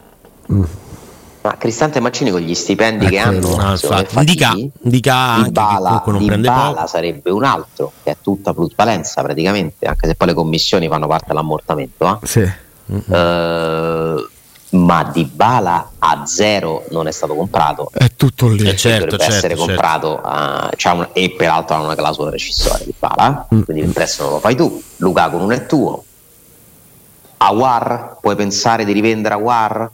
Mm. 0.52 0.62
Ma 1.42 1.56
Cristante 1.56 2.00
Mancini 2.00 2.30
con 2.30 2.40
gli 2.40 2.54
stipendi 2.54 3.06
che 3.06 3.18
hanno, 3.18 3.56
no, 3.56 4.22
Dica, 4.22 4.52
Dica 4.78 5.14
anche 5.14 5.50
Bala, 5.50 6.02
non 6.04 6.26
prende 6.26 6.48
Bala 6.48 6.86
sarebbe 6.86 7.30
un 7.30 7.44
altro 7.44 7.92
che 8.02 8.10
è 8.10 8.16
tutta 8.20 8.52
plusvalenza 8.52 9.22
praticamente, 9.22 9.86
anche 9.86 10.06
se 10.06 10.16
poi 10.16 10.28
le 10.28 10.34
commissioni 10.34 10.86
fanno 10.86 11.06
parte 11.06 11.26
dell'ammortamento. 11.28 12.20
Eh? 12.22 12.26
Sì. 12.26 12.52
Uh, 12.90 14.28
ma 14.76 15.10
Di 15.10 15.24
Bala 15.24 15.92
a 15.98 16.26
zero 16.26 16.84
non 16.90 17.06
è 17.06 17.10
stato 17.10 17.34
comprato. 17.34 17.90
È 17.90 18.10
tutto 18.16 18.48
lì. 18.48 18.68
Eh 18.68 18.76
certo, 18.76 19.16
dovrebbe 19.16 19.22
certo, 19.22 19.36
essere 19.36 19.56
certo. 19.56 19.64
comprato 19.64 20.20
uh, 20.22 20.94
una, 20.94 21.08
e 21.14 21.30
peraltro 21.30 21.76
ha 21.76 21.80
una 21.80 21.94
clausola 21.94 22.30
rescissoria 22.30 22.84
Di 22.84 22.94
Bala, 22.98 23.46
mm. 23.54 23.62
quindi 23.62 23.82
il 23.82 23.92
prezzo 23.92 24.24
non 24.24 24.32
lo 24.32 24.38
fai 24.40 24.54
tu. 24.54 24.82
Lukaku 24.98 25.38
non 25.38 25.52
è 25.52 25.64
tuo. 25.64 26.04
A 27.38 27.50
War 27.52 28.18
puoi 28.20 28.36
pensare 28.36 28.84
di 28.84 28.92
rivendere 28.92 29.32
a 29.32 29.38
War? 29.38 29.90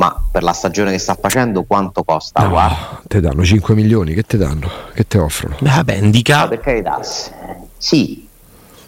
Ma 0.00 0.16
per 0.32 0.42
la 0.42 0.52
stagione 0.54 0.92
che 0.92 0.98
sta 0.98 1.14
facendo 1.20 1.64
quanto 1.64 2.02
costa? 2.04 2.42
No, 2.42 2.48
Guarda. 2.48 3.02
Te 3.06 3.20
danno 3.20 3.44
5 3.44 3.74
milioni, 3.74 4.14
che 4.14 4.22
ti 4.22 4.38
danno? 4.38 4.66
Che 4.94 5.06
ti 5.06 5.18
offrono? 5.18 5.56
Vabbè, 5.60 5.94
indica. 5.96 6.40
No, 6.42 6.48
per 6.48 6.60
carità, 6.60 7.00
sì, 7.76 8.26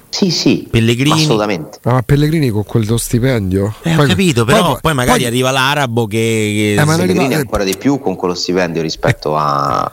Sì, 0.08 0.30
sì, 0.30 0.68
Pellegrini. 0.70 1.22
assolutamente. 1.22 1.78
Ah, 1.84 2.02
Pellegrini 2.02 2.50
con 2.50 2.64
quello 2.64 2.98
stipendio. 2.98 3.74
Eh, 3.82 3.92
ho 3.94 3.96
Poi- 3.96 4.08
capito, 4.08 4.44
però 4.44 4.72
poi, 4.72 4.78
poi- 4.82 4.94
magari 4.94 5.20
poi- 5.20 5.26
arriva 5.28 5.50
l'arabo 5.50 6.06
che, 6.06 6.16
che- 6.16 6.80
Eh, 6.80 6.84
ma 6.84 6.96
Pellegrini 6.96 7.24
arriva- 7.24 7.40
ancora 7.40 7.64
di 7.64 7.76
più 7.78 7.98
con 7.98 8.16
quello 8.16 8.34
stipendio 8.34 8.82
rispetto 8.82 9.36
a, 9.36 9.90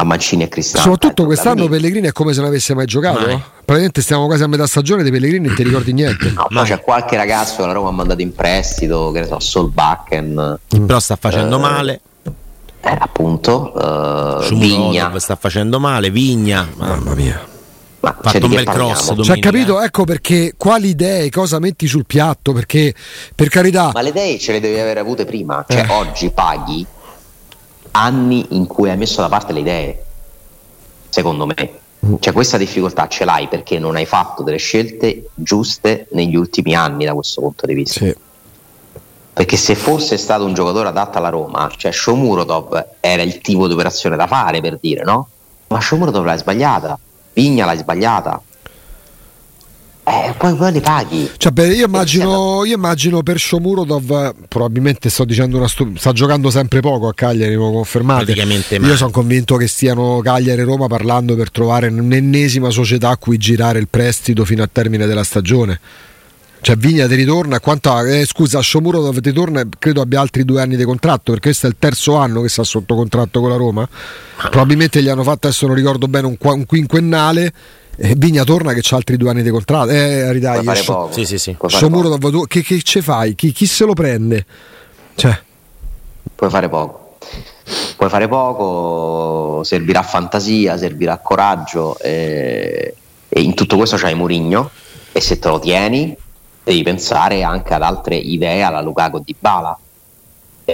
a 0.00 0.04
Mancini 0.04 0.44
e 0.44 0.48
Cristante. 0.48 0.88
Soprattutto 0.88 1.22
Ecco, 1.22 1.24
quest'anno 1.26 1.54
Pellegrini- 1.66 1.80
Pellegrini 1.80 2.06
è 2.08 2.12
come 2.12 2.32
se 2.32 2.38
non 2.40 2.48
avesse 2.50 2.72
mai 2.74 2.86
giocato. 2.86 3.18
Mai. 3.26 3.42
Praticamente 3.56 4.00
stiamo 4.00 4.26
quasi 4.26 4.44
a 4.44 4.46
metà 4.46 4.66
stagione 4.66 5.02
di 5.02 5.10
Pellegrini 5.10 5.44
e 5.44 5.48
non 5.48 5.56
ti 5.56 5.62
ricordi 5.64 5.92
niente. 5.92 6.30
No, 6.30 6.46
poi 6.48 6.64
c'è 6.64 6.80
qualche 6.80 7.16
ragazzo 7.16 7.56
che 7.62 7.66
la 7.66 7.72
Roma 7.72 7.88
ha 7.88 7.92
mandato 7.92 8.22
in 8.22 8.32
prestito, 8.32 9.10
che 9.10 9.20
ne 9.20 9.26
so, 9.26 9.40
Solbakken, 9.40 10.58
però 10.86 11.00
sta 11.00 11.16
facendo 11.16 11.56
Eh, 11.56 11.60
male. 11.60 12.00
eh, 12.80 12.96
appunto, 12.98 13.74
eh, 14.46 14.54
Vigna. 14.54 15.18
Sta 15.18 15.34
facendo 15.36 15.80
male, 15.80 16.10
Vigna. 16.10 16.66
Mamma 16.76 17.14
mia. 17.14 17.46
Ma 18.00 18.12
fatto 18.14 18.38
cioè, 18.38 18.42
un 18.44 18.50
bel 18.54 18.64
cross, 18.64 19.06
Cioè, 19.06 19.14
Domenica, 19.16 19.50
capito? 19.50 19.80
Ecco 19.80 20.04
perché 20.04 20.54
quali 20.56 20.90
idee, 20.90 21.28
cosa 21.30 21.58
metti 21.58 21.88
sul 21.88 22.06
piatto? 22.06 22.52
Perché 22.52 22.94
per 23.34 23.48
carità, 23.48 23.90
Ma 23.92 24.02
le 24.02 24.10
idee 24.10 24.38
ce 24.38 24.52
le 24.52 24.60
devi 24.60 24.78
aver 24.78 24.98
avute 24.98 25.24
prima. 25.24 25.64
Cioè, 25.68 25.80
Eh. 25.80 25.92
oggi 25.92 26.30
paghi 26.30 26.86
anni 27.92 28.46
in 28.50 28.66
cui 28.66 28.90
hai 28.90 28.96
messo 28.96 29.20
da 29.20 29.28
parte 29.28 29.52
le 29.52 29.60
idee. 29.60 30.04
Secondo 31.08 31.46
me. 31.46 31.70
Cioè, 32.20 32.32
questa 32.32 32.56
difficoltà 32.56 33.08
ce 33.08 33.24
l'hai 33.24 33.48
perché 33.48 33.78
non 33.78 33.96
hai 33.96 34.06
fatto 34.06 34.42
delle 34.42 34.58
scelte 34.58 35.30
giuste 35.34 36.06
negli 36.12 36.36
ultimi 36.36 36.74
anni 36.74 37.04
da 37.04 37.14
questo 37.14 37.40
punto 37.40 37.66
di 37.66 37.74
vista. 37.74 38.04
sì. 38.04 38.16
Perché 39.38 39.56
se 39.56 39.76
fosse 39.76 40.16
stato 40.16 40.44
un 40.44 40.52
giocatore 40.52 40.88
adatto 40.88 41.18
alla 41.18 41.28
Roma, 41.28 41.70
cioè 41.76 41.92
Shomurodov 41.92 42.86
era 42.98 43.22
il 43.22 43.40
tipo 43.40 43.68
di 43.68 43.74
operazione 43.74 44.16
da 44.16 44.26
fare 44.26 44.60
per 44.60 44.78
dire, 44.80 45.04
no? 45.04 45.28
Ma 45.68 45.80
Shomurodov 45.80 46.24
l'hai 46.24 46.38
sbagliata, 46.38 46.98
Vigna 47.34 47.64
l'hai 47.64 47.78
sbagliata. 47.78 48.42
Eh, 50.08 50.32
poi, 50.38 50.54
poi 50.54 50.72
li 50.72 50.80
paghi. 50.80 51.30
Cioè, 51.36 51.52
beh, 51.52 51.74
io, 51.74 51.84
immagino, 51.84 52.64
io 52.64 52.74
immagino 52.74 53.22
per 53.22 53.38
Shomurodov, 53.38 54.34
probabilmente 54.48 55.10
sto 55.10 55.24
dicendo 55.24 55.58
una 55.58 55.68
stu- 55.68 55.96
sta 55.98 56.12
giocando 56.12 56.50
sempre 56.50 56.80
poco 56.80 57.08
a 57.08 57.14
Cagliari, 57.14 57.54
lo 57.54 57.70
confermate. 57.70 58.32
Io 58.32 58.96
sono 58.96 59.10
convinto 59.10 59.56
che 59.56 59.66
stiano 59.66 60.20
Cagliari 60.22 60.62
e 60.62 60.64
Roma 60.64 60.86
parlando 60.86 61.36
per 61.36 61.50
trovare 61.50 61.88
un'ennesima 61.88 62.70
società 62.70 63.10
a 63.10 63.16
cui 63.18 63.36
girare 63.36 63.78
il 63.78 63.88
prestito 63.88 64.46
fino 64.46 64.62
al 64.62 64.70
termine 64.72 65.06
della 65.06 65.24
stagione. 65.24 65.78
Cioè 66.60 66.76
Vigna 66.76 67.06
ti 67.06 67.14
ritorna, 67.14 67.60
quanto, 67.60 68.02
eh, 68.04 68.24
scusa, 68.26 68.60
Shomurodov 68.60 69.20
ti 69.20 69.32
torna, 69.32 69.62
credo 69.78 70.00
abbia 70.00 70.20
altri 70.20 70.44
due 70.44 70.60
anni 70.60 70.76
di 70.76 70.84
contratto, 70.84 71.32
perché 71.32 71.48
questo 71.48 71.66
è 71.66 71.68
il 71.68 71.76
terzo 71.78 72.16
anno 72.16 72.40
che 72.40 72.48
sta 72.48 72.64
sotto 72.64 72.94
contratto 72.94 73.40
con 73.40 73.50
la 73.50 73.56
Roma. 73.56 73.88
Probabilmente 74.36 75.02
gli 75.02 75.08
hanno 75.08 75.22
fatto, 75.22 75.46
adesso 75.46 75.66
non 75.66 75.76
ricordo 75.76 76.08
bene, 76.08 76.26
un, 76.26 76.36
un 76.40 76.66
quinquennale. 76.66 77.52
E 78.00 78.14
Vigna 78.16 78.44
torna 78.44 78.72
che 78.74 78.80
c'ha 78.80 78.94
altri 78.94 79.16
due 79.16 79.30
anni 79.30 79.42
di 79.42 79.50
contratto. 79.50 79.90
Eh, 79.90 80.40
Sho- 80.76 80.92
poco. 80.94 81.12
Sì, 81.12 81.24
sì, 81.24 81.36
sì. 81.36 81.56
Shomurodov, 81.66 82.30
tu- 82.30 82.46
che, 82.46 82.62
che 82.62 82.80
ce 82.82 83.02
fai? 83.02 83.34
Chi, 83.34 83.50
chi 83.50 83.66
se 83.66 83.84
lo 83.84 83.92
prende? 83.92 84.46
Cioè, 85.16 85.36
Puoi 86.34 86.50
fare 86.50 86.68
poco. 86.68 87.16
Puoi 87.96 88.08
fare 88.08 88.28
poco, 88.28 89.64
servirà 89.64 90.02
fantasia, 90.02 90.78
servirà 90.78 91.18
coraggio 91.18 91.98
eh, 91.98 92.94
e 93.28 93.40
in 93.40 93.54
tutto 93.54 93.76
questo 93.76 93.96
c'hai 93.96 94.14
Murigno 94.14 94.70
e 95.10 95.20
se 95.20 95.40
te 95.40 95.48
lo 95.48 95.58
tieni 95.58 96.16
devi 96.62 96.82
pensare 96.84 97.42
anche 97.42 97.74
ad 97.74 97.82
altre 97.82 98.14
idee 98.14 98.62
alla 98.62 98.80
Lukaku 98.80 99.20
di 99.24 99.34
Bala 99.36 99.76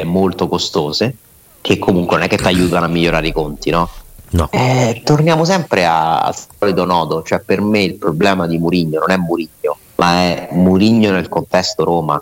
molto 0.05 0.49
costose 0.49 1.15
che 1.61 1.79
comunque 1.79 2.17
non 2.17 2.27
è 2.27 2.29
che 2.29 2.37
ti 2.37 2.45
aiutano 2.47 2.85
a 2.85 2.89
migliorare 2.89 3.29
i 3.29 3.33
conti, 3.33 3.71
no? 3.71 3.89
No. 4.35 4.49
Eh, 4.51 5.01
torniamo 5.05 5.45
sempre 5.45 5.87
a- 5.87 6.23
al 6.23 6.35
solito 6.59 6.85
nodo, 6.85 7.23
cioè 7.23 7.39
per 7.39 7.61
me 7.61 7.83
il 7.85 7.95
problema 7.95 8.49
di 8.49 8.59
Murigno 8.59 8.99
non 8.99 9.13
è 9.13 9.17
Murigno, 9.17 9.77
ma 9.95 10.23
è 10.23 10.49
Murigno 10.51 11.13
nel 11.13 11.29
contesto 11.29 11.85
Roma, 11.85 12.21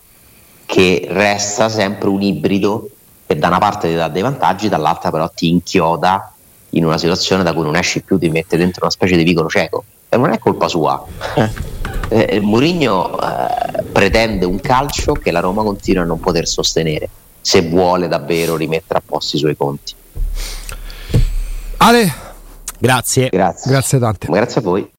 che 0.67 1.07
resta 1.09 1.71
sempre 1.71 2.11
un 2.11 2.21
ibrido 2.21 2.87
che 3.27 3.39
da 3.39 3.49
una 3.49 3.59
parte 3.59 3.89
ti 3.89 3.95
dà 3.95 4.09
dei 4.09 4.21
vantaggi, 4.21 4.69
dall'altra 4.69 5.11
però 5.11 5.31
ti 5.31 5.49
inchioda 5.49 6.31
in 6.71 6.85
una 6.85 6.99
situazione 6.99 7.43
da 7.43 7.55
cui 7.55 7.63
non 7.63 7.77
esci 7.77 8.03
più, 8.03 8.19
ti 8.19 8.29
mette 8.29 8.59
dentro 8.59 8.83
una 8.83 8.91
specie 8.91 9.17
di 9.17 9.25
vicolo 9.25 9.49
cieco. 9.49 9.85
E 10.11 10.17
non 10.19 10.33
è 10.33 10.39
colpa 10.39 10.69
sua. 10.69 11.03
Eh, 12.11 12.41
Murigno 12.41 13.19
eh, 13.19 13.83
pretende 13.91 14.45
un 14.45 14.61
calcio 14.61 15.15
che 15.15 15.31
la 15.31 15.41
Roma 15.41 15.63
continua 15.63 16.03
a 16.03 16.07
non 16.07 16.21
poter 16.21 16.47
sostenere, 16.47 17.09
se 17.41 17.63
vuole 17.63 18.07
davvero 18.07 18.57
rimettere 18.57 18.99
a 18.99 19.03
posto 19.05 19.37
i 19.37 19.39
suoi 19.39 19.57
conti. 19.57 19.95
Ale, 21.83 22.12
Grazie. 22.78 23.28
Grazie. 23.28 23.70
grazie 23.70 23.99
tante. 23.99 24.26
Grazie 24.28 24.61
a 24.61 24.64
voi. 24.64 24.89